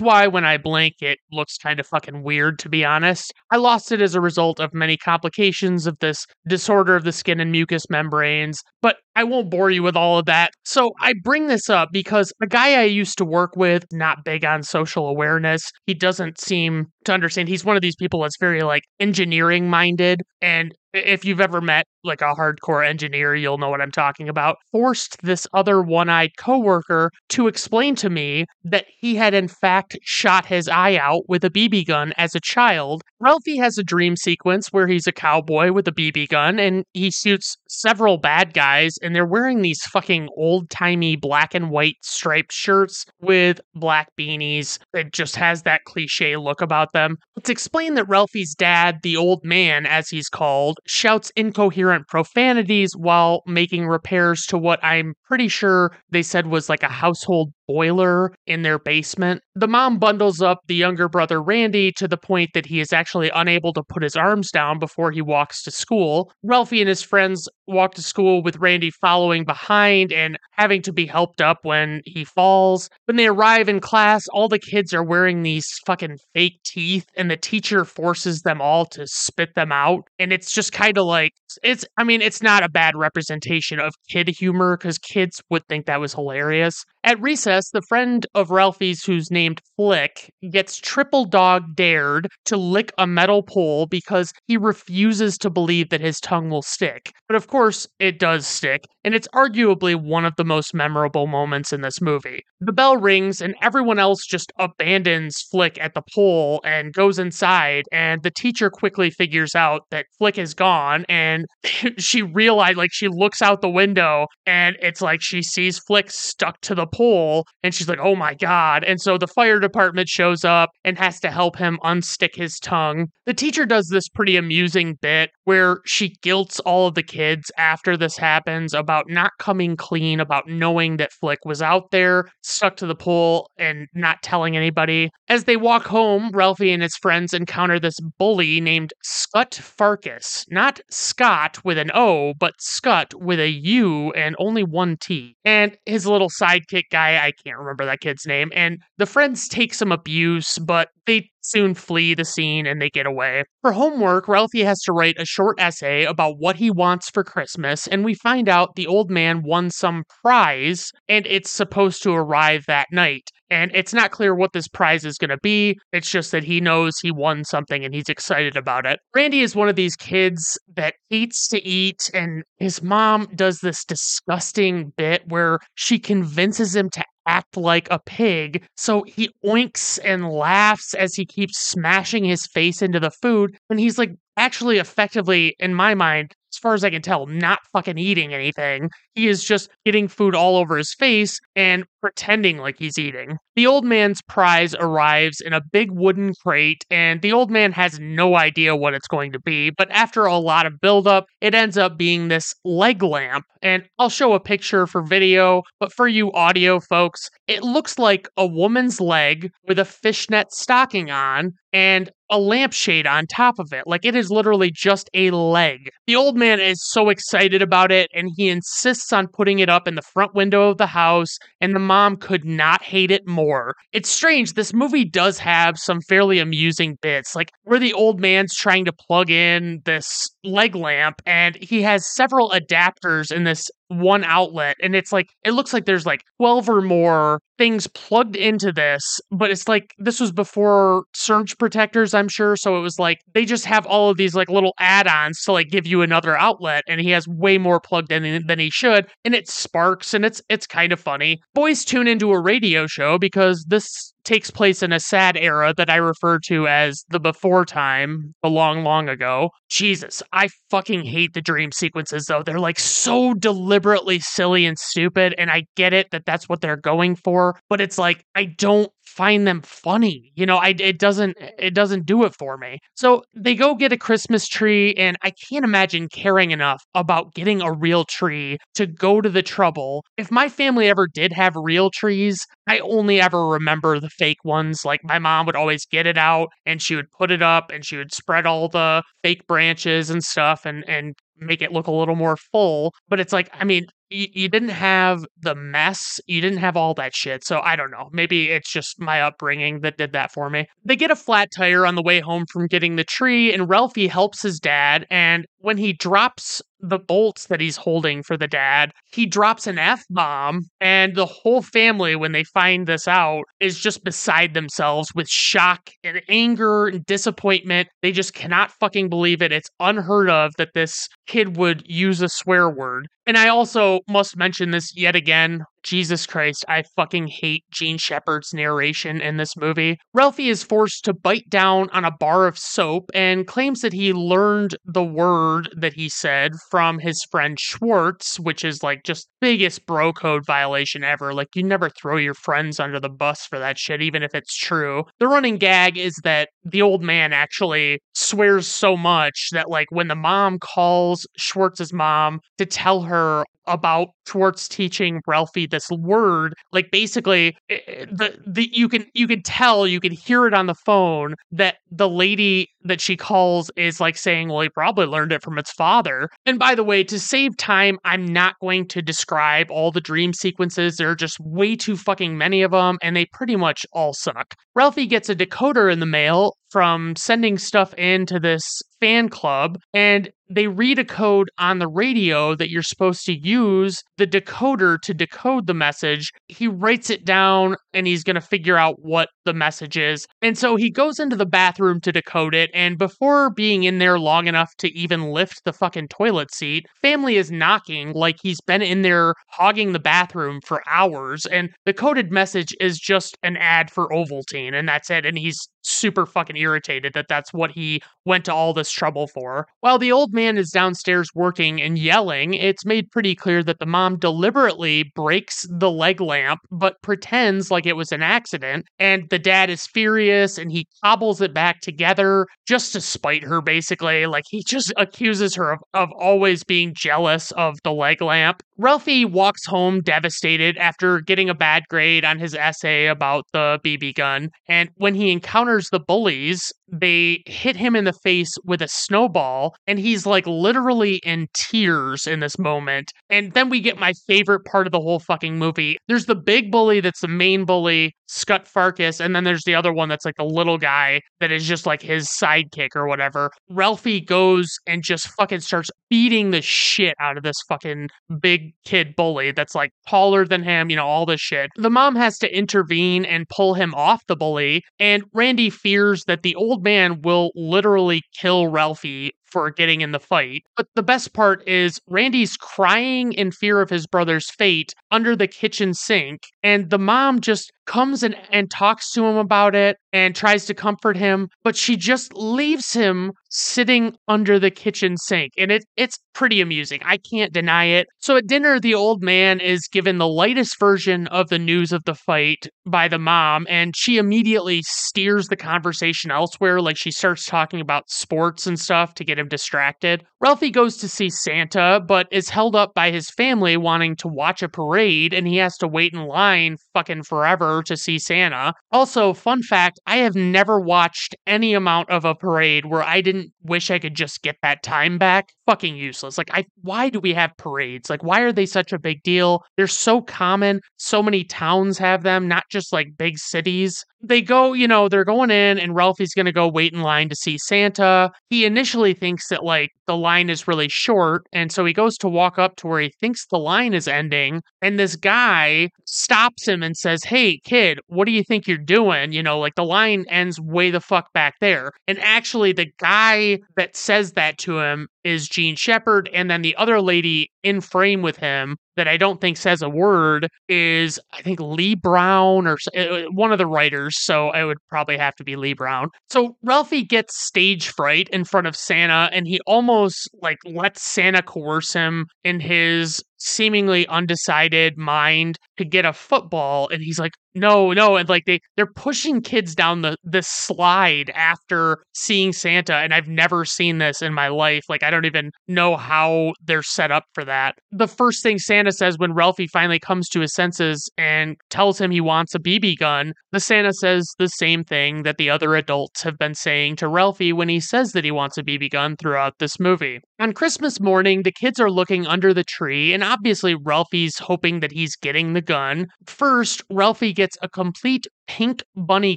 Why 0.00 0.26
when 0.26 0.44
I 0.44 0.56
blink, 0.56 0.94
it 1.00 1.18
looks 1.30 1.58
kind 1.58 1.78
of 1.78 1.86
fucking 1.86 2.22
weird, 2.22 2.58
to 2.60 2.68
be 2.68 2.84
honest. 2.84 3.32
I 3.50 3.56
lost 3.56 3.92
it 3.92 4.00
as 4.00 4.14
a 4.14 4.20
result 4.20 4.60
of 4.60 4.72
many 4.72 4.96
complications 4.96 5.86
of 5.86 5.98
this 6.00 6.26
disorder 6.48 6.96
of 6.96 7.04
the 7.04 7.12
skin 7.12 7.40
and 7.40 7.52
mucous 7.52 7.82
membranes, 7.90 8.60
but 8.82 8.96
I 9.16 9.24
won't 9.24 9.50
bore 9.50 9.70
you 9.70 9.82
with 9.82 9.96
all 9.96 10.18
of 10.18 10.26
that. 10.26 10.52
So 10.64 10.92
I 11.00 11.12
bring 11.22 11.48
this 11.48 11.68
up 11.68 11.90
because 11.92 12.32
a 12.42 12.46
guy 12.46 12.80
I 12.80 12.84
used 12.84 13.18
to 13.18 13.24
work 13.24 13.56
with, 13.56 13.84
not 13.92 14.24
big 14.24 14.44
on 14.44 14.62
social 14.62 15.08
awareness, 15.08 15.62
he 15.86 15.94
doesn't 15.94 16.40
seem 16.40 16.86
to 17.04 17.12
understand. 17.12 17.48
He's 17.48 17.64
one 17.64 17.76
of 17.76 17.82
these 17.82 17.96
people 17.96 18.22
that's 18.22 18.38
very 18.38 18.62
like 18.62 18.84
engineering 18.98 19.68
minded. 19.68 20.22
And 20.42 20.74
if 20.92 21.24
you've 21.24 21.40
ever 21.40 21.60
met 21.60 21.86
like 22.02 22.20
a 22.20 22.34
hardcore 22.34 22.86
engineer, 22.86 23.34
you'll 23.34 23.58
know 23.58 23.68
what 23.68 23.80
I'm 23.80 23.90
talking 23.90 24.28
about. 24.28 24.56
Forced 24.72 25.22
this 25.22 25.46
other 25.52 25.82
one 25.82 26.08
eyed 26.08 26.36
coworker 26.36 27.10
to 27.30 27.46
explain 27.46 27.94
to 27.96 28.10
me 28.10 28.46
that 28.64 28.86
he 28.88 29.14
had 29.14 29.34
in 29.34 29.48
fact 29.48 29.98
shot 30.02 30.46
his 30.46 30.68
eye 30.68 30.96
out 30.96 31.28
with 31.28 31.44
a 31.44 31.50
BB 31.50 31.86
gun 31.86 32.12
as 32.16 32.34
a 32.34 32.40
child. 32.40 33.02
Ralphie 33.20 33.58
has 33.58 33.76
a 33.76 33.84
dream 33.84 34.16
sequence 34.16 34.68
where 34.72 34.88
he's 34.88 35.06
a 35.06 35.12
cowboy 35.12 35.72
with 35.72 35.86
a 35.86 35.92
BB 35.92 36.28
gun 36.28 36.58
and 36.58 36.84
he 36.94 37.10
shoots 37.10 37.56
several 37.68 38.16
bad 38.16 38.54
guys 38.54 38.96
and 39.02 39.14
they're 39.14 39.26
wearing 39.26 39.62
these 39.62 39.82
fucking 39.82 40.28
old 40.36 40.70
timey 40.70 41.16
black 41.16 41.54
and 41.54 41.70
white 41.70 41.96
striped 42.02 42.52
shirts 42.52 43.04
with 43.20 43.60
black 43.74 44.08
beanies. 44.18 44.78
It 44.94 45.12
just 45.12 45.36
has 45.36 45.62
that 45.62 45.84
cliche 45.84 46.36
look 46.36 46.62
about 46.62 46.89
them. 46.92 47.16
It's 47.36 47.50
explain 47.50 47.94
that 47.94 48.08
Ralphie's 48.08 48.54
dad, 48.54 49.00
the 49.02 49.16
old 49.16 49.44
man 49.44 49.86
as 49.86 50.08
he's 50.08 50.28
called, 50.28 50.78
shouts 50.86 51.30
incoherent 51.36 52.08
profanities 52.08 52.92
while 52.96 53.42
making 53.46 53.86
repairs 53.86 54.42
to 54.46 54.58
what 54.58 54.82
I'm 54.82 55.14
pretty 55.24 55.48
sure 55.48 55.96
they 56.10 56.22
said 56.22 56.46
was 56.46 56.68
like 56.68 56.82
a 56.82 56.88
household 56.88 57.52
boiler 57.70 58.34
in 58.46 58.62
their 58.62 58.78
basement. 58.80 59.42
The 59.54 59.68
mom 59.68 59.98
bundles 59.98 60.42
up 60.42 60.58
the 60.66 60.74
younger 60.74 61.08
brother 61.08 61.40
Randy 61.40 61.92
to 61.92 62.08
the 62.08 62.16
point 62.16 62.50
that 62.54 62.66
he 62.66 62.80
is 62.80 62.92
actually 62.92 63.30
unable 63.32 63.72
to 63.74 63.82
put 63.88 64.02
his 64.02 64.16
arms 64.16 64.50
down 64.50 64.80
before 64.80 65.12
he 65.12 65.22
walks 65.22 65.62
to 65.62 65.70
school. 65.70 66.32
Ralphie 66.42 66.80
and 66.80 66.88
his 66.88 67.02
friends 67.02 67.48
walk 67.68 67.94
to 67.94 68.02
school 68.02 68.42
with 68.42 68.56
Randy 68.56 68.90
following 68.90 69.44
behind 69.44 70.12
and 70.12 70.36
having 70.52 70.82
to 70.82 70.92
be 70.92 71.06
helped 71.06 71.40
up 71.40 71.58
when 71.62 72.00
he 72.04 72.24
falls. 72.24 72.88
When 73.04 73.16
they 73.16 73.28
arrive 73.28 73.68
in 73.68 73.80
class, 73.80 74.26
all 74.32 74.48
the 74.48 74.58
kids 74.58 74.92
are 74.92 75.04
wearing 75.04 75.42
these 75.42 75.68
fucking 75.86 76.18
fake 76.34 76.60
teeth, 76.64 77.06
and 77.16 77.30
the 77.30 77.36
teacher 77.36 77.84
forces 77.84 78.42
them 78.42 78.60
all 78.60 78.84
to 78.86 79.06
spit 79.06 79.54
them 79.54 79.70
out. 79.70 80.02
And 80.18 80.32
it's 80.32 80.52
just 80.52 80.72
kind 80.72 80.98
of 80.98 81.06
like, 81.06 81.32
it's, 81.62 81.84
I 81.96 82.04
mean, 82.04 82.20
it's 82.20 82.42
not 82.42 82.64
a 82.64 82.68
bad 82.68 82.96
representation 82.96 83.78
of 83.78 83.94
kid 84.08 84.28
humor 84.28 84.76
because 84.76 84.98
kids 84.98 85.40
would 85.50 85.62
think 85.68 85.86
that 85.86 86.00
was 86.00 86.14
hilarious. 86.14 86.84
At 87.02 87.20
recess, 87.22 87.70
the 87.70 87.80
friend 87.88 88.26
of 88.34 88.50
Ralphie's, 88.50 89.04
who's 89.04 89.30
named 89.30 89.62
Flick, 89.76 90.30
gets 90.50 90.76
triple 90.76 91.24
dog 91.24 91.74
dared 91.74 92.28
to 92.44 92.58
lick 92.58 92.92
a 92.98 93.06
metal 93.06 93.42
pole 93.42 93.86
because 93.86 94.34
he 94.46 94.58
refuses 94.58 95.38
to 95.38 95.48
believe 95.48 95.88
that 95.88 96.02
his 96.02 96.20
tongue 96.20 96.50
will 96.50 96.60
stick. 96.60 97.10
But 97.26 97.36
of 97.36 97.46
course, 97.46 97.88
it 97.98 98.18
does 98.18 98.46
stick, 98.46 98.84
and 99.02 99.14
it's 99.14 99.28
arguably 99.28 99.94
one 99.94 100.26
of 100.26 100.34
the 100.36 100.44
most 100.44 100.74
memorable 100.74 101.26
moments 101.26 101.72
in 101.72 101.80
this 101.80 102.02
movie. 102.02 102.42
The 102.60 102.72
bell 102.72 102.98
rings, 102.98 103.40
and 103.40 103.54
everyone 103.62 103.98
else 103.98 104.26
just 104.26 104.52
abandons 104.58 105.40
Flick 105.50 105.80
at 105.80 105.94
the 105.94 106.02
pole 106.14 106.60
and 106.64 106.92
goes 106.92 107.18
inside, 107.18 107.84
and 107.90 108.22
the 108.22 108.30
teacher 108.30 108.68
quickly 108.68 109.10
figures 109.10 109.54
out 109.54 109.82
that 109.90 110.04
Flick 110.18 110.36
is 110.36 110.52
gone, 110.52 111.06
and 111.08 111.46
she 111.96 112.20
realized, 112.20 112.76
like, 112.76 112.92
she 112.92 113.08
looks 113.08 113.40
out 113.40 113.62
the 113.62 113.70
window, 113.70 114.26
and 114.44 114.76
it's 114.82 115.00
like 115.00 115.22
she 115.22 115.40
sees 115.40 115.78
Flick 115.78 116.10
stuck 116.10 116.60
to 116.60 116.74
the 116.74 116.89
pole 116.92 117.46
and 117.62 117.74
she's 117.74 117.88
like, 117.88 117.98
oh 118.00 118.16
my 118.16 118.34
God. 118.34 118.84
And 118.84 119.00
so 119.00 119.18
the 119.18 119.26
fire 119.26 119.60
department 119.60 120.08
shows 120.08 120.44
up 120.44 120.70
and 120.84 120.98
has 120.98 121.20
to 121.20 121.30
help 121.30 121.56
him 121.56 121.78
unstick 121.82 122.34
his 122.34 122.58
tongue. 122.58 123.06
The 123.26 123.34
teacher 123.34 123.64
does 123.64 123.88
this 123.88 124.08
pretty 124.08 124.36
amusing 124.36 124.98
bit 125.00 125.30
where 125.44 125.78
she 125.84 126.16
guilts 126.22 126.58
all 126.60 126.88
of 126.88 126.94
the 126.94 127.02
kids 127.02 127.50
after 127.56 127.96
this 127.96 128.16
happens 128.16 128.74
about 128.74 129.08
not 129.08 129.30
coming 129.38 129.76
clean, 129.76 130.20
about 130.20 130.48
knowing 130.48 130.96
that 130.96 131.12
Flick 131.12 131.44
was 131.44 131.62
out 131.62 131.90
there, 131.90 132.24
stuck 132.42 132.76
to 132.76 132.86
the 132.86 132.94
pole, 132.94 133.48
and 133.58 133.86
not 133.94 134.22
telling 134.22 134.56
anybody. 134.56 135.10
As 135.28 135.44
they 135.44 135.56
walk 135.56 135.86
home, 135.86 136.30
Ralphie 136.32 136.72
and 136.72 136.82
his 136.82 136.96
friends 136.96 137.32
encounter 137.32 137.78
this 137.78 137.98
bully 138.18 138.60
named 138.60 138.92
Scut 139.02 139.52
Farkus. 139.52 140.44
Not 140.50 140.80
Scott 140.90 141.64
with 141.64 141.78
an 141.78 141.90
O, 141.94 142.34
but 142.34 142.54
Scut 142.58 143.14
with 143.14 143.38
a 143.38 143.50
U 143.50 144.12
and 144.12 144.34
only 144.38 144.64
one 144.64 144.96
T. 145.00 145.36
And 145.44 145.76
his 145.86 146.06
little 146.06 146.30
sidekick 146.30 146.79
guy. 146.90 147.16
I 147.24 147.32
can't 147.44 147.58
remember 147.58 147.84
that 147.84 148.00
kid's 148.00 148.26
name. 148.26 148.50
And 148.54 148.78
the 148.98 149.06
friends 149.06 149.48
take 149.48 149.74
some 149.74 149.92
abuse, 149.92 150.58
but 150.58 150.88
they 151.06 151.30
soon 151.42 151.74
flee 151.74 152.14
the 152.14 152.24
scene 152.24 152.66
and 152.66 152.80
they 152.80 152.90
get 152.90 153.06
away. 153.06 153.44
For 153.62 153.72
homework, 153.72 154.28
Ralphie 154.28 154.64
has 154.64 154.80
to 154.82 154.92
write 154.92 155.16
a 155.18 155.24
short 155.24 155.60
essay 155.60 156.04
about 156.04 156.36
what 156.38 156.56
he 156.56 156.70
wants 156.70 157.10
for 157.10 157.24
Christmas, 157.24 157.86
and 157.86 158.04
we 158.04 158.14
find 158.14 158.48
out 158.48 158.76
the 158.76 158.86
old 158.86 159.10
man 159.10 159.42
won 159.42 159.70
some 159.70 160.04
prize 160.22 160.90
and 161.08 161.26
it's 161.26 161.50
supposed 161.50 162.02
to 162.02 162.12
arrive 162.12 162.64
that 162.66 162.88
night. 162.92 163.30
And 163.50 163.70
it's 163.74 163.92
not 163.92 164.12
clear 164.12 164.34
what 164.34 164.52
this 164.52 164.68
prize 164.68 165.04
is 165.04 165.18
going 165.18 165.30
to 165.30 165.38
be. 165.42 165.78
It's 165.92 166.10
just 166.10 166.30
that 166.32 166.44
he 166.44 166.60
knows 166.60 166.94
he 167.02 167.10
won 167.10 167.44
something 167.44 167.84
and 167.84 167.92
he's 167.92 168.08
excited 168.08 168.56
about 168.56 168.86
it. 168.86 169.00
Randy 169.14 169.40
is 169.40 169.56
one 169.56 169.68
of 169.68 169.76
these 169.76 169.96
kids 169.96 170.58
that 170.76 170.94
hates 171.08 171.48
to 171.48 171.62
eat, 171.66 172.10
and 172.14 172.44
his 172.58 172.82
mom 172.82 173.26
does 173.34 173.58
this 173.58 173.84
disgusting 173.84 174.92
bit 174.96 175.22
where 175.26 175.58
she 175.74 175.98
convinces 175.98 176.76
him 176.76 176.90
to 176.90 177.04
act 177.26 177.56
like 177.56 177.88
a 177.90 177.98
pig. 178.06 178.64
So 178.76 179.04
he 179.06 179.30
oinks 179.44 179.98
and 180.04 180.30
laughs 180.30 180.94
as 180.94 181.14
he 181.14 181.26
keeps 181.26 181.58
smashing 181.58 182.24
his 182.24 182.46
face 182.46 182.82
into 182.82 183.00
the 183.00 183.10
food. 183.10 183.56
And 183.68 183.78
he's 183.78 183.98
like, 183.98 184.12
actually, 184.36 184.78
effectively, 184.78 185.54
in 185.58 185.74
my 185.74 185.94
mind, 185.94 186.32
as 186.52 186.58
far 186.58 186.74
as 186.74 186.84
I 186.84 186.90
can 186.90 187.02
tell, 187.02 187.26
not 187.26 187.60
fucking 187.72 187.98
eating 187.98 188.34
anything. 188.34 188.90
He 189.14 189.28
is 189.28 189.44
just 189.44 189.70
getting 189.84 190.08
food 190.08 190.34
all 190.34 190.56
over 190.56 190.76
his 190.76 190.94
face 190.94 191.38
and 191.54 191.84
pretending 192.00 192.58
like 192.58 192.78
he's 192.78 192.98
eating. 192.98 193.36
The 193.56 193.66
old 193.66 193.84
man's 193.84 194.22
prize 194.22 194.74
arrives 194.74 195.40
in 195.40 195.52
a 195.52 195.60
big 195.60 195.90
wooden 195.90 196.32
crate, 196.42 196.84
and 196.90 197.20
the 197.20 197.32
old 197.32 197.50
man 197.50 197.72
has 197.72 197.98
no 198.00 198.36
idea 198.36 198.74
what 198.74 198.94
it's 198.94 199.08
going 199.08 199.32
to 199.32 199.40
be. 199.40 199.70
But 199.70 199.90
after 199.90 200.24
a 200.24 200.38
lot 200.38 200.66
of 200.66 200.80
buildup, 200.80 201.26
it 201.40 201.54
ends 201.54 201.76
up 201.76 201.98
being 201.98 202.28
this 202.28 202.54
leg 202.64 203.02
lamp. 203.02 203.44
And 203.62 203.84
I'll 203.98 204.08
show 204.08 204.32
a 204.32 204.40
picture 204.40 204.86
for 204.86 205.02
video, 205.02 205.62
but 205.78 205.92
for 205.92 206.08
you 206.08 206.32
audio 206.32 206.80
folks, 206.80 207.28
it 207.46 207.62
looks 207.62 207.98
like 207.98 208.28
a 208.36 208.46
woman's 208.46 209.00
leg 209.00 209.50
with 209.68 209.78
a 209.78 209.84
fishnet 209.84 210.52
stocking 210.52 211.10
on 211.10 211.52
and 211.72 212.10
a 212.30 212.38
lampshade 212.38 213.06
on 213.06 213.26
top 213.26 213.58
of 213.58 213.72
it. 213.72 213.84
Like 213.86 214.04
it 214.04 214.16
is 214.16 214.30
literally 214.30 214.70
just 214.72 215.10
a 215.14 215.30
leg. 215.30 215.90
The 216.06 216.16
old 216.16 216.36
man 216.40 216.58
is 216.58 216.82
so 216.90 217.08
excited 217.08 217.62
about 217.62 217.92
it 217.92 218.10
and 218.12 218.28
he 218.36 218.48
insists 218.48 219.12
on 219.12 219.28
putting 219.28 219.60
it 219.60 219.68
up 219.68 219.86
in 219.86 219.94
the 219.94 220.02
front 220.02 220.34
window 220.34 220.68
of 220.68 220.78
the 220.78 220.86
house, 220.88 221.38
and 221.60 221.74
the 221.74 221.78
mom 221.78 222.16
could 222.16 222.44
not 222.44 222.82
hate 222.82 223.12
it 223.12 223.28
more. 223.28 223.76
It's 223.92 224.08
strange, 224.08 224.54
this 224.54 224.74
movie 224.74 225.04
does 225.04 225.38
have 225.38 225.78
some 225.78 226.00
fairly 226.08 226.40
amusing 226.40 226.98
bits, 227.00 227.36
like 227.36 227.52
where 227.62 227.78
the 227.78 227.92
old 227.92 228.18
man's 228.18 228.56
trying 228.56 228.84
to 228.86 228.92
plug 228.92 229.30
in 229.30 229.82
this 229.84 230.28
leg 230.42 230.74
lamp 230.74 231.22
and 231.26 231.56
he 231.60 231.82
has 231.82 232.12
several 232.12 232.50
adapters 232.50 233.30
in 233.30 233.44
this 233.44 233.70
one 233.90 234.24
outlet 234.24 234.76
and 234.82 234.94
it's 234.94 235.12
like 235.12 235.28
it 235.44 235.52
looks 235.52 235.72
like 235.72 235.84
there's 235.84 236.06
like 236.06 236.22
12 236.38 236.68
or 236.68 236.80
more 236.80 237.40
things 237.58 237.86
plugged 237.88 238.36
into 238.36 238.72
this 238.72 239.02
but 239.30 239.50
it's 239.50 239.68
like 239.68 239.94
this 239.98 240.20
was 240.20 240.32
before 240.32 241.04
surge 241.12 241.58
protectors 241.58 242.14
i'm 242.14 242.28
sure 242.28 242.56
so 242.56 242.78
it 242.78 242.80
was 242.80 242.98
like 242.98 243.18
they 243.34 243.44
just 243.44 243.64
have 243.66 243.84
all 243.86 244.08
of 244.08 244.16
these 244.16 244.34
like 244.34 244.48
little 244.48 244.72
add-ons 244.78 245.42
to 245.42 245.52
like 245.52 245.68
give 245.68 245.86
you 245.86 246.02
another 246.02 246.36
outlet 246.38 246.82
and 246.88 247.00
he 247.00 247.10
has 247.10 247.28
way 247.28 247.58
more 247.58 247.80
plugged 247.80 248.10
in 248.12 248.46
than 248.46 248.58
he 248.58 248.70
should 248.70 249.06
and 249.24 249.34
it 249.34 249.48
sparks 249.48 250.14
and 250.14 250.24
it's 250.24 250.40
it's 250.48 250.66
kind 250.66 250.92
of 250.92 251.00
funny. 251.00 251.40
Boys 251.54 251.84
tune 251.84 252.06
into 252.06 252.32
a 252.32 252.40
radio 252.40 252.86
show 252.86 253.18
because 253.18 253.64
this 253.68 254.12
takes 254.30 254.48
place 254.48 254.80
in 254.80 254.92
a 254.92 255.00
sad 255.00 255.36
era 255.36 255.74
that 255.76 255.90
I 255.90 255.96
refer 255.96 256.38
to 256.46 256.68
as 256.68 257.04
the 257.08 257.18
before 257.18 257.64
time, 257.64 258.32
the 258.44 258.48
long, 258.48 258.84
long 258.84 259.08
ago. 259.08 259.50
Jesus, 259.68 260.22
I 260.32 260.50
fucking 260.70 261.04
hate 261.04 261.34
the 261.34 261.40
dream 261.40 261.72
sequences 261.72 262.26
though. 262.26 262.44
They're 262.44 262.60
like 262.60 262.78
so 262.78 263.34
deliberately 263.34 264.20
silly 264.20 264.66
and 264.66 264.78
stupid, 264.78 265.34
and 265.36 265.50
I 265.50 265.64
get 265.76 265.92
it 265.92 266.12
that 266.12 266.26
that's 266.26 266.48
what 266.48 266.60
they're 266.60 266.76
going 266.76 267.16
for, 267.16 267.58
but 267.68 267.80
it's 267.80 267.98
like 267.98 268.24
I 268.36 268.44
don't 268.44 268.92
find 269.10 269.46
them 269.46 269.60
funny. 269.62 270.32
You 270.34 270.46
know, 270.46 270.56
I 270.56 270.74
it 270.78 270.98
doesn't 270.98 271.36
mm-hmm. 271.36 271.54
it 271.58 271.74
doesn't 271.74 272.06
do 272.06 272.24
it 272.24 272.34
for 272.38 272.56
me. 272.56 272.78
So 272.94 273.22
they 273.34 273.54
go 273.54 273.74
get 273.74 273.92
a 273.92 273.96
Christmas 273.96 274.46
tree 274.46 274.94
and 274.94 275.16
I 275.22 275.32
can't 275.50 275.64
imagine 275.64 276.08
caring 276.08 276.50
enough 276.52 276.82
about 276.94 277.34
getting 277.34 277.60
a 277.60 277.72
real 277.72 278.04
tree 278.04 278.58
to 278.74 278.86
go 278.86 279.20
to 279.20 279.28
the 279.28 279.42
trouble. 279.42 280.04
If 280.16 280.30
my 280.30 280.48
family 280.48 280.88
ever 280.88 281.08
did 281.12 281.32
have 281.32 281.54
real 281.56 281.90
trees, 281.90 282.46
I 282.66 282.78
only 282.80 283.20
ever 283.20 283.48
remember 283.48 283.98
the 283.98 284.10
fake 284.10 284.44
ones. 284.44 284.84
Like 284.84 285.00
my 285.04 285.18
mom 285.18 285.46
would 285.46 285.56
always 285.56 285.84
get 285.86 286.06
it 286.06 286.18
out 286.18 286.48
and 286.64 286.80
she 286.80 286.94
would 286.94 287.10
put 287.18 287.30
it 287.30 287.42
up 287.42 287.70
and 287.72 287.84
she 287.84 287.96
would 287.96 288.12
spread 288.12 288.46
all 288.46 288.68
the 288.68 289.02
fake 289.22 289.46
branches 289.46 290.10
and 290.10 290.22
stuff 290.22 290.64
and 290.64 290.88
and 290.88 291.14
make 291.36 291.62
it 291.62 291.72
look 291.72 291.86
a 291.86 291.92
little 291.92 292.16
more 292.16 292.36
full. 292.36 292.92
But 293.08 293.18
it's 293.18 293.32
like, 293.32 293.48
I 293.52 293.64
mean, 293.64 293.86
you, 294.10 294.26
you 294.32 294.48
didn't 294.48 294.70
have 294.70 295.24
the 295.40 295.54
mess. 295.54 296.20
You 296.26 296.40
didn't 296.40 296.58
have 296.58 296.76
all 296.76 296.94
that 296.94 297.14
shit. 297.14 297.44
So 297.44 297.60
I 297.60 297.76
don't 297.76 297.90
know. 297.90 298.10
Maybe 298.12 298.50
it's 298.50 298.72
just 298.72 299.00
my 299.00 299.22
upbringing 299.22 299.80
that 299.80 299.96
did 299.96 300.12
that 300.12 300.32
for 300.32 300.50
me. 300.50 300.66
They 300.84 300.96
get 300.96 301.10
a 301.10 301.16
flat 301.16 301.50
tire 301.56 301.86
on 301.86 301.94
the 301.94 302.02
way 302.02 302.20
home 302.20 302.44
from 302.52 302.66
getting 302.66 302.96
the 302.96 303.04
tree, 303.04 303.52
and 303.52 303.68
Ralphie 303.68 304.08
helps 304.08 304.42
his 304.42 304.60
dad. 304.60 305.06
And 305.10 305.46
when 305.60 305.76
he 305.76 305.92
drops 305.92 306.62
the 306.80 306.98
bolts 306.98 307.46
that 307.48 307.60
he's 307.60 307.76
holding 307.76 308.22
for 308.22 308.36
the 308.36 308.48
dad, 308.48 308.92
he 309.12 309.26
drops 309.26 309.66
an 309.66 309.78
F 309.78 310.02
bomb, 310.08 310.62
and 310.80 311.14
the 311.14 311.26
whole 311.26 311.62
family, 311.62 312.16
when 312.16 312.32
they 312.32 312.44
find 312.44 312.86
this 312.86 313.06
out, 313.06 313.44
is 313.60 313.78
just 313.78 314.02
beside 314.02 314.54
themselves 314.54 315.10
with 315.14 315.28
shock 315.28 315.90
and 316.02 316.22
anger 316.28 316.88
and 316.88 317.04
disappointment. 317.04 317.88
They 318.02 318.12
just 318.12 318.34
cannot 318.34 318.72
fucking 318.80 319.08
believe 319.08 319.42
it. 319.42 319.52
It's 319.52 319.68
unheard 319.78 320.30
of 320.30 320.52
that 320.56 320.70
this 320.74 321.08
kid 321.26 321.56
would 321.56 321.82
use 321.86 322.22
a 322.22 322.28
swear 322.28 322.70
word. 322.70 323.06
And 323.26 323.36
I 323.36 323.48
also 323.48 324.00
must 324.08 324.36
mention 324.36 324.70
this 324.70 324.96
yet 324.96 325.14
again. 325.14 325.64
Jesus 325.82 326.26
Christ, 326.26 326.64
I 326.68 326.84
fucking 326.96 327.28
hate 327.28 327.64
Jean 327.70 327.98
Shepherd's 327.98 328.52
narration 328.52 329.20
in 329.20 329.36
this 329.36 329.56
movie. 329.56 329.98
Ralphie 330.14 330.48
is 330.48 330.62
forced 330.62 331.04
to 331.04 331.14
bite 331.14 331.48
down 331.48 331.88
on 331.90 332.04
a 332.04 332.10
bar 332.10 332.46
of 332.46 332.58
soap 332.58 333.10
and 333.14 333.46
claims 333.46 333.80
that 333.80 333.92
he 333.92 334.12
learned 334.12 334.76
the 334.84 335.04
word 335.04 335.70
that 335.76 335.94
he 335.94 336.08
said 336.08 336.52
from 336.70 336.98
his 336.98 337.24
friend 337.30 337.58
Schwartz, 337.58 338.38
which 338.38 338.64
is 338.64 338.82
like 338.82 339.04
just 339.04 339.28
biggest 339.40 339.86
bro 339.86 340.12
code 340.12 340.44
violation 340.44 341.04
ever. 341.04 341.32
Like 341.32 341.48
you 341.54 341.62
never 341.62 341.88
throw 341.90 342.16
your 342.16 342.34
friends 342.34 342.78
under 342.78 343.00
the 343.00 343.08
bus 343.08 343.46
for 343.46 343.58
that 343.58 343.78
shit, 343.78 344.02
even 344.02 344.22
if 344.22 344.34
it's 344.34 344.56
true. 344.56 345.04
The 345.18 345.28
running 345.28 345.56
gag 345.56 345.96
is 345.96 346.14
that 346.24 346.50
the 346.64 346.82
old 346.82 347.02
man 347.02 347.32
actually 347.32 348.00
swears 348.14 348.66
so 348.66 348.96
much 348.96 349.48
that 349.52 349.70
like 349.70 349.88
when 349.90 350.08
the 350.08 350.14
mom 350.14 350.58
calls 350.58 351.26
Schwartz's 351.36 351.92
mom 351.92 352.40
to 352.58 352.66
tell 352.66 353.02
her 353.02 353.44
about 353.66 354.08
Schwartz 354.26 354.68
teaching 354.68 355.20
Ralphie 355.26 355.66
this 355.70 355.88
word. 355.90 356.54
Like 356.72 356.90
basically, 356.90 357.56
eh, 357.68 357.78
eh, 357.86 358.06
the 358.10 358.38
the 358.46 358.68
you 358.72 358.88
can 358.88 359.06
you 359.14 359.26
can 359.26 359.42
tell 359.42 359.86
you 359.86 360.00
can 360.00 360.12
hear 360.12 360.46
it 360.46 360.54
on 360.54 360.66
the 360.66 360.74
phone 360.74 361.34
that 361.52 361.76
the 361.90 362.08
lady 362.08 362.68
that 362.82 363.00
she 363.00 363.16
calls 363.16 363.70
is 363.76 364.00
like 364.00 364.16
saying, 364.16 364.48
"Well, 364.48 364.60
he 364.60 364.68
probably 364.68 365.06
learned 365.06 365.32
it 365.32 365.42
from 365.42 365.58
its 365.58 365.72
father." 365.72 366.28
And 366.46 366.58
by 366.58 366.74
the 366.74 366.84
way, 366.84 367.04
to 367.04 367.18
save 367.18 367.56
time, 367.56 367.98
I'm 368.04 368.26
not 368.26 368.54
going 368.60 368.88
to 368.88 369.02
describe 369.02 369.70
all 369.70 369.90
the 369.90 370.00
dream 370.00 370.32
sequences. 370.32 370.96
There 370.96 371.10
are 371.10 371.16
just 371.16 371.38
way 371.40 371.76
too 371.76 371.96
fucking 371.96 372.36
many 372.36 372.62
of 372.62 372.72
them, 372.72 372.98
and 373.02 373.16
they 373.16 373.26
pretty 373.26 373.56
much 373.56 373.84
all 373.92 374.12
suck. 374.14 374.54
Ralphie 374.74 375.06
gets 375.06 375.28
a 375.28 375.34
decoder 375.34 375.92
in 375.92 376.00
the 376.00 376.06
mail 376.06 376.54
from 376.70 377.16
sending 377.16 377.58
stuff 377.58 377.92
into 377.94 378.38
this 378.38 378.62
fan 379.00 379.28
club 379.28 379.78
and 379.92 380.30
they 380.50 380.66
read 380.66 380.98
a 380.98 381.04
code 381.04 381.48
on 381.58 381.78
the 381.78 381.88
radio 381.88 382.54
that 382.56 382.70
you're 382.70 382.82
supposed 382.82 383.24
to 383.26 383.32
use 383.32 384.02
the 384.18 384.26
decoder 384.26 384.98
to 385.02 385.14
decode 385.14 385.66
the 385.66 385.74
message. 385.74 386.32
He 386.48 386.66
writes 386.66 387.08
it 387.08 387.24
down 387.24 387.76
and 387.94 388.06
he's 388.06 388.24
going 388.24 388.34
to 388.34 388.40
figure 388.40 388.76
out 388.76 388.96
what 388.98 389.28
the 389.50 389.54
message 389.54 389.96
is. 389.96 390.28
And 390.42 390.56
so 390.56 390.76
he 390.76 390.90
goes 390.90 391.18
into 391.18 391.34
the 391.34 391.44
bathroom 391.44 392.00
to 392.02 392.12
decode 392.12 392.54
it. 392.54 392.70
And 392.72 392.96
before 392.96 393.50
being 393.50 393.82
in 393.82 393.98
there 393.98 394.16
long 394.16 394.46
enough 394.46 394.76
to 394.76 394.96
even 394.96 395.32
lift 395.32 395.64
the 395.64 395.72
fucking 395.72 396.06
toilet 396.06 396.54
seat, 396.54 396.86
family 397.02 397.34
is 397.36 397.50
knocking 397.50 398.12
like 398.12 398.36
he's 398.40 398.60
been 398.60 398.80
in 398.80 399.02
there 399.02 399.34
hogging 399.48 399.92
the 399.92 399.98
bathroom 399.98 400.60
for 400.64 400.84
hours. 400.88 401.46
And 401.46 401.70
the 401.84 401.92
coded 401.92 402.30
message 402.30 402.72
is 402.78 403.00
just 403.00 403.36
an 403.42 403.56
ad 403.56 403.90
for 403.90 404.08
Ovaltine. 404.10 404.72
And 404.72 404.88
that's 404.88 405.10
it. 405.10 405.26
And 405.26 405.36
he's 405.36 405.68
super 405.82 406.26
fucking 406.26 406.56
irritated 406.56 407.12
that 407.14 407.26
that's 407.28 407.52
what 407.52 407.72
he 407.72 408.00
went 408.24 408.44
to 408.44 408.54
all 408.54 408.72
this 408.72 408.92
trouble 408.92 409.26
for. 409.26 409.66
While 409.80 409.98
the 409.98 410.12
old 410.12 410.32
man 410.32 410.58
is 410.58 410.70
downstairs 410.70 411.28
working 411.34 411.80
and 411.80 411.98
yelling, 411.98 412.54
it's 412.54 412.84
made 412.84 413.10
pretty 413.10 413.34
clear 413.34 413.64
that 413.64 413.80
the 413.80 413.86
mom 413.86 414.18
deliberately 414.18 415.10
breaks 415.14 415.66
the 415.68 415.90
leg 415.90 416.20
lamp 416.20 416.60
but 416.70 417.00
pretends 417.02 417.70
like 417.70 417.86
it 417.86 417.96
was 417.96 418.12
an 418.12 418.22
accident. 418.22 418.86
And 418.98 419.28
the 419.30 419.38
dad 419.40 419.70
is 419.70 419.86
furious 419.86 420.58
and 420.58 420.70
he 420.70 420.86
cobbles 421.02 421.40
it 421.40 421.52
back 421.52 421.80
together 421.80 422.46
just 422.66 422.92
to 422.92 423.00
spite 423.00 423.42
her, 423.42 423.60
basically. 423.60 424.26
Like 424.26 424.44
he 424.48 424.62
just 424.62 424.92
accuses 424.96 425.54
her 425.56 425.72
of, 425.72 425.78
of 425.94 426.10
always 426.18 426.62
being 426.64 426.92
jealous 426.94 427.50
of 427.52 427.78
the 427.82 427.92
leg 427.92 428.22
lamp. 428.22 428.62
Ralphie 428.78 429.24
walks 429.24 429.66
home 429.66 430.00
devastated 430.00 430.78
after 430.78 431.20
getting 431.20 431.50
a 431.50 431.54
bad 431.54 431.82
grade 431.90 432.24
on 432.24 432.38
his 432.38 432.54
essay 432.54 433.06
about 433.06 433.44
the 433.52 433.78
BB 433.84 434.14
gun. 434.14 434.48
And 434.68 434.90
when 434.96 435.14
he 435.14 435.30
encounters 435.30 435.88
the 435.90 436.00
bullies, 436.00 436.72
they 436.92 437.42
hit 437.46 437.76
him 437.76 437.94
in 437.96 438.04
the 438.04 438.12
face 438.12 438.52
with 438.64 438.82
a 438.82 438.88
snowball 438.88 439.74
and 439.86 439.98
he's 439.98 440.26
like 440.26 440.46
literally 440.46 441.16
in 441.24 441.46
tears 441.54 442.26
in 442.26 442.40
this 442.40 442.58
moment 442.58 443.12
and 443.28 443.52
then 443.52 443.68
we 443.68 443.80
get 443.80 443.98
my 443.98 444.12
favorite 444.26 444.64
part 444.64 444.86
of 444.86 444.92
the 444.92 445.00
whole 445.00 445.20
fucking 445.20 445.58
movie 445.58 445.96
there's 446.08 446.26
the 446.26 446.34
big 446.34 446.70
bully 446.70 447.00
that's 447.00 447.20
the 447.20 447.28
main 447.28 447.64
bully 447.64 448.12
Scut 448.32 448.64
Farkus, 448.64 449.18
and 449.18 449.34
then 449.34 449.42
there's 449.42 449.64
the 449.64 449.74
other 449.74 449.92
one 449.92 450.08
that's 450.08 450.24
like 450.24 450.36
the 450.36 450.44
little 450.44 450.78
guy 450.78 451.20
that 451.40 451.50
is 451.50 451.66
just 451.66 451.84
like 451.84 452.00
his 452.00 452.28
sidekick 452.28 452.90
or 452.94 453.08
whatever. 453.08 453.50
Ralphie 453.68 454.20
goes 454.20 454.68
and 454.86 455.02
just 455.02 455.28
fucking 455.36 455.60
starts 455.60 455.90
beating 456.08 456.52
the 456.52 456.62
shit 456.62 457.16
out 457.18 457.36
of 457.36 457.42
this 457.42 457.56
fucking 457.68 458.08
big 458.40 458.72
kid 458.84 459.16
bully 459.16 459.50
that's 459.50 459.74
like 459.74 459.90
taller 460.08 460.44
than 460.44 460.62
him, 460.62 460.90
you 460.90 460.96
know, 460.96 461.06
all 461.06 461.26
this 461.26 461.40
shit. 461.40 461.70
The 461.74 461.90
mom 461.90 462.14
has 462.14 462.38
to 462.38 462.56
intervene 462.56 463.24
and 463.24 463.48
pull 463.48 463.74
him 463.74 463.94
off 463.96 464.24
the 464.28 464.36
bully, 464.36 464.84
and 465.00 465.24
Randy 465.34 465.68
fears 465.68 466.22
that 466.26 466.42
the 466.44 466.54
old 466.54 466.79
man 466.82 467.22
will 467.22 467.50
literally 467.54 468.22
kill 468.38 468.68
Ralphie 468.68 469.32
for 469.50 469.70
getting 469.70 470.00
in 470.00 470.12
the 470.12 470.20
fight. 470.20 470.62
But 470.76 470.86
the 470.94 471.02
best 471.02 471.34
part 471.34 471.66
is 471.68 472.00
Randy's 472.08 472.56
crying 472.56 473.32
in 473.32 473.50
fear 473.50 473.80
of 473.80 473.90
his 473.90 474.06
brother's 474.06 474.50
fate 474.50 474.94
under 475.10 475.36
the 475.36 475.48
kitchen 475.48 475.94
sink, 475.94 476.40
and 476.62 476.90
the 476.90 476.98
mom 476.98 477.40
just 477.40 477.72
comes 477.90 478.22
and, 478.22 478.36
and 478.52 478.70
talks 478.70 479.10
to 479.10 479.24
him 479.24 479.36
about 479.36 479.74
it 479.74 479.96
and 480.12 480.36
tries 480.36 480.64
to 480.64 480.74
comfort 480.74 481.16
him, 481.16 481.48
but 481.64 481.74
she 481.74 481.96
just 481.96 482.32
leaves 482.34 482.92
him 482.92 483.32
sitting 483.50 484.14
under 484.28 484.60
the 484.60 484.70
kitchen 484.70 485.16
sink. 485.16 485.50
And 485.58 485.72
it, 485.72 485.84
it's 485.96 486.16
pretty 486.32 486.60
amusing. 486.60 487.00
I 487.04 487.18
can't 487.18 487.52
deny 487.52 487.86
it. 487.86 488.06
So 488.20 488.36
at 488.36 488.46
dinner, 488.46 488.78
the 488.78 488.94
old 488.94 489.24
man 489.24 489.58
is 489.58 489.88
given 489.88 490.18
the 490.18 490.28
lightest 490.28 490.78
version 490.78 491.26
of 491.28 491.48
the 491.48 491.58
news 491.58 491.90
of 491.90 492.04
the 492.04 492.14
fight 492.14 492.68
by 492.86 493.08
the 493.08 493.18
mom, 493.18 493.66
and 493.68 493.96
she 493.96 494.18
immediately 494.18 494.82
steers 494.84 495.48
the 495.48 495.56
conversation 495.56 496.30
elsewhere. 496.30 496.80
Like 496.80 496.96
she 496.96 497.10
starts 497.10 497.44
talking 497.44 497.80
about 497.80 498.08
sports 498.08 498.68
and 498.68 498.78
stuff 498.78 499.14
to 499.14 499.24
get 499.24 499.39
him 499.40 499.48
distracted. 499.48 500.24
Ralphie 500.40 500.70
goes 500.70 500.96
to 500.98 501.08
see 501.08 501.28
Santa, 501.28 502.00
but 502.06 502.28
is 502.30 502.48
held 502.48 502.76
up 502.76 502.94
by 502.94 503.10
his 503.10 503.28
family 503.30 503.76
wanting 503.76 504.16
to 504.16 504.28
watch 504.28 504.62
a 504.62 504.68
parade, 504.68 505.34
and 505.34 505.46
he 505.46 505.56
has 505.56 505.76
to 505.78 505.88
wait 505.88 506.14
in 506.14 506.26
line 506.26 506.76
fucking 506.94 507.24
forever 507.24 507.82
to 507.86 507.96
see 507.96 508.18
Santa. 508.18 508.72
Also, 508.92 509.34
fun 509.34 509.62
fact 509.62 510.00
I 510.06 510.18
have 510.18 510.34
never 510.34 510.80
watched 510.80 511.34
any 511.46 511.74
amount 511.74 512.10
of 512.10 512.24
a 512.24 512.34
parade 512.34 512.86
where 512.86 513.02
I 513.02 513.20
didn't 513.20 513.52
wish 513.62 513.90
I 513.90 513.98
could 513.98 514.14
just 514.14 514.42
get 514.42 514.56
that 514.62 514.82
time 514.82 515.18
back. 515.18 515.50
Fucking 515.66 515.96
useless. 515.96 516.38
Like, 516.38 516.50
I 516.52 516.64
why 516.82 517.10
do 517.10 517.20
we 517.20 517.34
have 517.34 517.56
parades? 517.56 518.08
Like, 518.08 518.22
why 518.22 518.40
are 518.40 518.52
they 518.52 518.66
such 518.66 518.92
a 518.92 518.98
big 518.98 519.22
deal? 519.22 519.64
They're 519.76 519.86
so 519.86 520.20
common. 520.22 520.80
So 520.96 521.22
many 521.22 521.44
towns 521.44 521.98
have 521.98 522.22
them, 522.22 522.48
not 522.48 522.64
just 522.70 522.92
like 522.92 523.16
big 523.18 523.38
cities. 523.38 524.04
They 524.22 524.42
go, 524.42 524.72
you 524.74 524.86
know, 524.86 525.08
they're 525.08 525.24
going 525.24 525.50
in, 525.50 525.78
and 525.78 525.94
Ralphie's 525.94 526.34
gonna 526.34 526.52
go 526.52 526.68
wait 526.68 526.92
in 526.92 527.00
line 527.00 527.28
to 527.30 527.36
see 527.36 527.56
Santa. 527.58 528.30
He 528.50 528.64
initially 528.64 529.14
thinks 529.14 529.48
that 529.48 529.64
like 529.64 529.90
the 530.06 530.16
line 530.16 530.50
is 530.50 530.68
really 530.68 530.88
short, 530.88 531.44
and 531.52 531.72
so 531.72 531.84
he 531.84 531.92
goes 531.92 532.18
to 532.18 532.28
walk 532.28 532.58
up 532.58 532.76
to 532.76 532.86
where 532.86 533.00
he 533.00 533.12
thinks 533.20 533.46
the 533.46 533.58
line 533.58 533.94
is 533.94 534.08
ending, 534.08 534.60
and 534.82 534.98
this 534.98 535.16
guy 535.16 535.88
stops 536.04 536.66
him 536.68 536.82
and 536.82 536.96
says, 536.96 537.24
Hey, 537.24 537.58
kid, 537.64 538.00
what 538.08 538.26
do 538.26 538.32
you 538.32 538.42
think 538.42 538.66
you're 538.66 538.76
doing? 538.76 539.32
You 539.32 539.42
know, 539.42 539.58
like 539.58 539.74
the 539.76 539.84
line 539.84 540.24
ends 540.28 540.60
way 540.60 540.90
the 540.90 541.00
fuck 541.00 541.32
back 541.32 541.54
there. 541.60 541.92
And 542.06 542.18
actually, 542.20 542.72
the 542.72 542.90
guy 542.98 543.60
that 543.76 543.96
says 543.96 544.32
that 544.32 544.58
to 544.58 544.80
him 544.80 545.08
is 545.24 545.48
Jean 545.48 545.76
Shepherd, 545.76 546.30
and 546.32 546.50
then 546.50 546.62
the 546.62 546.76
other 546.76 547.00
lady 547.00 547.50
in 547.62 547.80
frame 547.80 548.22
with 548.22 548.36
him 548.36 548.76
that 548.96 549.08
I 549.08 549.16
don't 549.16 549.40
think 549.40 549.56
says 549.56 549.82
a 549.82 549.88
word 549.88 550.48
is 550.68 551.18
I 551.32 551.42
think 551.42 551.60
Leigh 551.60 551.94
Brown 551.94 552.66
or 552.66 552.76
uh, 552.96 553.22
one 553.32 553.52
of 553.52 553.58
the 553.58 553.66
writers. 553.66 554.16
So 554.20 554.48
I 554.48 554.64
would 554.64 554.78
probably 554.88 555.16
have 555.16 555.34
to 555.36 555.44
be 555.44 555.56
Leigh 555.56 555.74
Brown. 555.74 556.08
So 556.28 556.56
Ralphie 556.62 557.04
gets 557.04 557.42
stage 557.42 557.88
fright 557.88 558.28
in 558.30 558.44
front 558.44 558.66
of 558.66 558.76
Santa, 558.76 559.30
and 559.32 559.46
he 559.46 559.60
almost 559.66 560.28
like 560.42 560.58
lets 560.64 561.02
Santa 561.02 561.42
coerce 561.42 561.92
him 561.92 562.26
in 562.44 562.60
his 562.60 563.22
seemingly 563.38 564.06
undecided 564.08 564.98
mind 564.98 565.58
to 565.80 565.84
get 565.86 566.04
a 566.04 566.12
football 566.12 566.90
and 566.92 567.02
he's 567.02 567.18
like 567.18 567.32
no 567.54 567.90
no 567.92 568.16
and 568.16 568.28
like 568.28 568.44
they 568.44 568.60
they're 568.76 568.92
pushing 568.94 569.40
kids 569.40 569.74
down 569.74 570.02
the 570.02 570.14
the 570.22 570.42
slide 570.42 571.30
after 571.34 572.04
seeing 572.12 572.52
santa 572.52 572.96
and 572.96 573.14
i've 573.14 573.28
never 573.28 573.64
seen 573.64 573.96
this 573.96 574.20
in 574.20 574.34
my 574.34 574.48
life 574.48 574.84
like 574.90 575.02
i 575.02 575.10
don't 575.10 575.24
even 575.24 575.50
know 575.68 575.96
how 575.96 576.52
they're 576.62 576.82
set 576.82 577.10
up 577.10 577.24
for 577.34 577.44
that. 577.44 577.76
The 577.90 578.06
first 578.06 578.42
thing 578.42 578.58
santa 578.58 578.92
says 578.92 579.18
when 579.18 579.32
ralphie 579.32 579.66
finally 579.66 579.98
comes 579.98 580.28
to 580.28 580.40
his 580.40 580.54
senses 580.54 581.10
and 581.16 581.56
tells 581.70 581.98
him 581.98 582.10
he 582.10 582.20
wants 582.20 582.54
a 582.54 582.58
bb 582.58 582.98
gun 582.98 583.32
the 583.50 583.58
santa 583.58 583.94
says 583.94 584.28
the 584.38 584.48
same 584.48 584.84
thing 584.84 585.22
that 585.22 585.38
the 585.38 585.48
other 585.48 585.74
adults 585.76 586.22
have 586.22 586.36
been 586.36 586.54
saying 586.54 586.96
to 586.96 587.08
ralphie 587.08 587.54
when 587.54 587.70
he 587.70 587.80
says 587.80 588.12
that 588.12 588.24
he 588.24 588.30
wants 588.30 588.58
a 588.58 588.62
bb 588.62 588.90
gun 588.90 589.16
throughout 589.16 589.54
this 589.58 589.80
movie. 589.80 590.20
On 590.38 590.52
christmas 590.52 591.00
morning 591.00 591.42
the 591.42 591.52
kids 591.52 591.80
are 591.80 591.90
looking 591.90 592.26
under 592.26 592.52
the 592.52 592.64
tree 592.64 593.14
and 593.14 593.24
obviously 593.24 593.74
Ralphie's 593.74 594.38
hoping 594.38 594.80
that 594.80 594.92
he's 594.92 595.16
getting 595.16 595.52
the 595.52 595.62
gun. 595.70 596.06
First, 596.26 596.82
Ralphie 596.90 597.32
gets 597.32 597.56
a 597.62 597.68
complete 597.68 598.26
pink 598.50 598.82
bunny 598.96 599.36